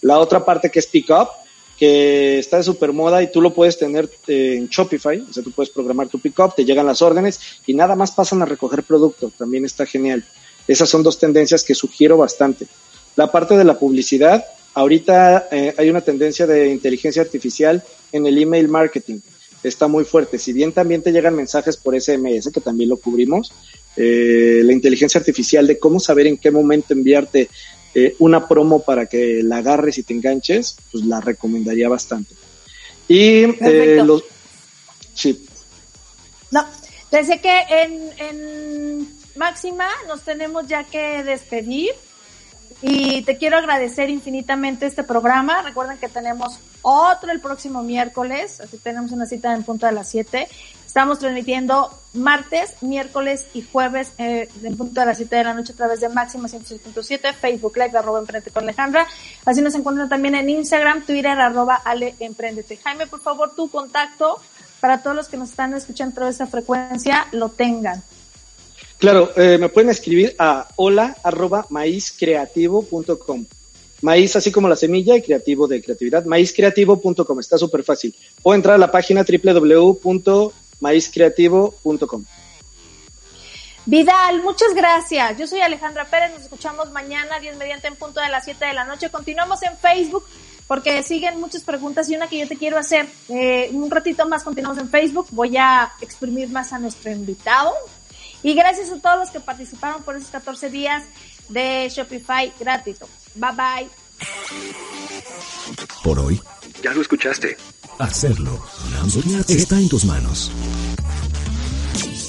La 0.00 0.18
otra 0.18 0.44
parte 0.44 0.70
que 0.70 0.80
es 0.80 0.86
pick 0.86 1.10
up, 1.10 1.28
que 1.78 2.38
está 2.38 2.56
de 2.56 2.62
super 2.62 2.92
moda 2.92 3.22
y 3.22 3.30
tú 3.30 3.40
lo 3.42 3.52
puedes 3.52 3.78
tener 3.78 4.10
eh, 4.26 4.54
en 4.56 4.68
Shopify, 4.68 5.20
o 5.20 5.32
sea, 5.32 5.42
tú 5.42 5.52
puedes 5.52 5.70
programar 5.70 6.08
tu 6.08 6.18
pick 6.18 6.38
up, 6.40 6.54
te 6.56 6.64
llegan 6.64 6.86
las 6.86 7.02
órdenes 7.02 7.38
y 7.66 7.74
nada 7.74 7.94
más 7.94 8.10
pasan 8.12 8.40
a 8.42 8.46
recoger 8.46 8.82
producto, 8.82 9.30
también 9.36 9.64
está 9.66 9.84
genial. 9.84 10.24
Esas 10.66 10.88
son 10.88 11.02
dos 11.02 11.18
tendencias 11.18 11.62
que 11.62 11.74
sugiero 11.74 12.16
bastante. 12.16 12.66
La 13.16 13.32
parte 13.32 13.56
de 13.56 13.64
la 13.64 13.78
publicidad, 13.78 14.44
ahorita 14.74 15.48
eh, 15.50 15.74
hay 15.76 15.90
una 15.90 16.02
tendencia 16.02 16.46
de 16.46 16.68
inteligencia 16.68 17.22
artificial 17.22 17.82
en 18.12 18.26
el 18.26 18.40
email 18.40 18.68
marketing. 18.68 19.20
Está 19.62 19.88
muy 19.88 20.04
fuerte. 20.04 20.38
Si 20.38 20.52
bien 20.52 20.72
también 20.72 21.02
te 21.02 21.12
llegan 21.12 21.34
mensajes 21.34 21.76
por 21.76 22.00
SMS, 22.00 22.50
que 22.52 22.60
también 22.60 22.90
lo 22.90 22.98
cubrimos, 22.98 23.52
eh, 23.96 24.60
la 24.62 24.72
inteligencia 24.72 25.18
artificial 25.18 25.66
de 25.66 25.78
cómo 25.78 25.98
saber 25.98 26.26
en 26.26 26.36
qué 26.36 26.50
momento 26.50 26.92
enviarte 26.92 27.48
eh, 27.94 28.14
una 28.18 28.46
promo 28.46 28.82
para 28.82 29.06
que 29.06 29.42
la 29.42 29.56
agarres 29.56 29.96
y 29.96 30.02
te 30.02 30.12
enganches, 30.12 30.76
pues 30.92 31.04
la 31.06 31.18
recomendaría 31.22 31.88
bastante. 31.88 32.34
Y 33.08 33.44
eh, 33.60 34.02
los... 34.04 34.22
Sí. 35.14 35.46
No, 36.50 36.66
desde 37.10 37.40
que 37.40 37.58
en, 37.70 38.10
en 38.18 39.08
Máxima 39.36 39.88
nos 40.08 40.20
tenemos 40.22 40.66
ya 40.66 40.84
que 40.84 41.22
despedir. 41.24 41.92
Y 42.82 43.22
te 43.22 43.38
quiero 43.38 43.56
agradecer 43.56 44.10
infinitamente 44.10 44.86
este 44.86 45.02
programa. 45.02 45.62
Recuerden 45.62 45.98
que 45.98 46.08
tenemos 46.08 46.58
otro 46.82 47.32
el 47.32 47.40
próximo 47.40 47.82
miércoles, 47.82 48.60
así 48.60 48.78
tenemos 48.78 49.12
una 49.12 49.26
cita 49.26 49.54
en 49.54 49.62
punto 49.62 49.86
de 49.86 49.92
las 49.92 50.08
7. 50.10 50.46
Estamos 50.86 51.18
transmitiendo 51.18 51.90
martes, 52.14 52.82
miércoles 52.82 53.46
y 53.54 53.62
jueves 53.62 54.12
eh, 54.18 54.48
en 54.62 54.76
punto 54.76 55.00
de 55.00 55.06
las 55.06 55.16
7 55.16 55.36
de 55.36 55.44
la 55.44 55.54
noche 55.54 55.72
a 55.72 55.76
través 55.76 56.00
de 56.00 56.08
Máxima 56.08 56.48
106.7, 56.48 57.34
Facebook 57.34 57.76
Live, 57.76 57.98
arroba 57.98 58.20
Emprendete 58.20 58.50
con 58.50 58.64
Alejandra. 58.64 59.06
Así 59.44 59.60
nos 59.62 59.74
encuentran 59.74 60.08
también 60.08 60.34
en 60.34 60.48
Instagram, 60.48 61.04
Twitter, 61.04 61.38
arroba 61.38 61.76
Ale 61.84 62.14
Emprendete. 62.20 62.76
Jaime, 62.76 63.06
por 63.06 63.20
favor, 63.20 63.54
tu 63.54 63.70
contacto 63.70 64.40
para 64.80 65.02
todos 65.02 65.16
los 65.16 65.28
que 65.28 65.36
nos 65.36 65.50
están 65.50 65.74
escuchando 65.74 66.24
a 66.24 66.28
esa 66.28 66.46
frecuencia, 66.46 67.26
lo 67.32 67.48
tengan. 67.48 68.02
Claro, 68.98 69.30
eh, 69.36 69.58
me 69.58 69.68
pueden 69.68 69.90
escribir 69.90 70.34
a 70.38 70.68
hola 70.76 71.16
arroba 71.22 71.66
maízcreativo.com. 71.70 73.44
Maíz 74.02 74.36
así 74.36 74.52
como 74.52 74.68
la 74.68 74.76
semilla 74.76 75.16
y 75.16 75.22
creativo 75.22 75.66
de 75.66 75.82
creatividad, 75.82 76.24
maízcreativo.com, 76.24 77.40
está 77.40 77.58
súper 77.58 77.82
fácil. 77.82 78.14
O 78.42 78.54
entrar 78.54 78.76
a 78.76 78.78
la 78.78 78.90
página 78.90 79.24
www.maízcreativo.com. 79.24 82.24
Vidal, 83.86 84.42
muchas 84.42 84.74
gracias. 84.74 85.38
Yo 85.38 85.46
soy 85.46 85.60
Alejandra 85.60 86.06
Pérez, 86.06 86.32
nos 86.32 86.42
escuchamos 86.42 86.90
mañana, 86.90 87.38
10 87.38 87.56
mediante 87.56 87.86
en 87.86 87.94
punto 87.94 88.20
de 88.20 88.28
las 88.28 88.44
7 88.44 88.66
de 88.66 88.74
la 88.74 88.84
noche. 88.84 89.10
Continuamos 89.10 89.62
en 89.62 89.76
Facebook 89.76 90.24
porque 90.66 91.02
siguen 91.04 91.40
muchas 91.40 91.62
preguntas 91.62 92.10
y 92.10 92.16
una 92.16 92.28
que 92.28 92.38
yo 92.38 92.48
te 92.48 92.56
quiero 92.56 92.78
hacer. 92.78 93.06
Eh, 93.28 93.70
un 93.72 93.90
ratito 93.90 94.26
más 94.28 94.42
continuamos 94.42 94.78
en 94.78 94.88
Facebook. 94.88 95.28
Voy 95.30 95.56
a 95.56 95.92
exprimir 96.00 96.48
más 96.48 96.72
a 96.72 96.78
nuestro 96.78 97.12
invitado, 97.12 97.72
y 98.46 98.54
gracias 98.54 98.90
a 98.90 99.00
todos 99.00 99.18
los 99.18 99.30
que 99.30 99.40
participaron 99.40 100.04
por 100.04 100.14
esos 100.14 100.28
14 100.30 100.70
días 100.70 101.02
de 101.48 101.90
Shopify 101.92 102.52
gratuito. 102.60 103.08
Bye 103.34 103.50
bye. 103.56 103.88
Por 106.04 106.20
hoy. 106.20 106.40
Ya 106.80 106.92
lo 106.92 107.00
escuchaste. 107.00 107.56
Hacerlo 107.98 108.64
está 109.48 109.80
en 109.80 109.88
tus 109.88 110.04
manos. 110.04 110.52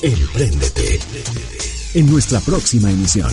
Empréndete. 0.02 1.00
En 1.94 2.10
nuestra 2.10 2.40
próxima 2.40 2.90
emisión. 2.90 3.32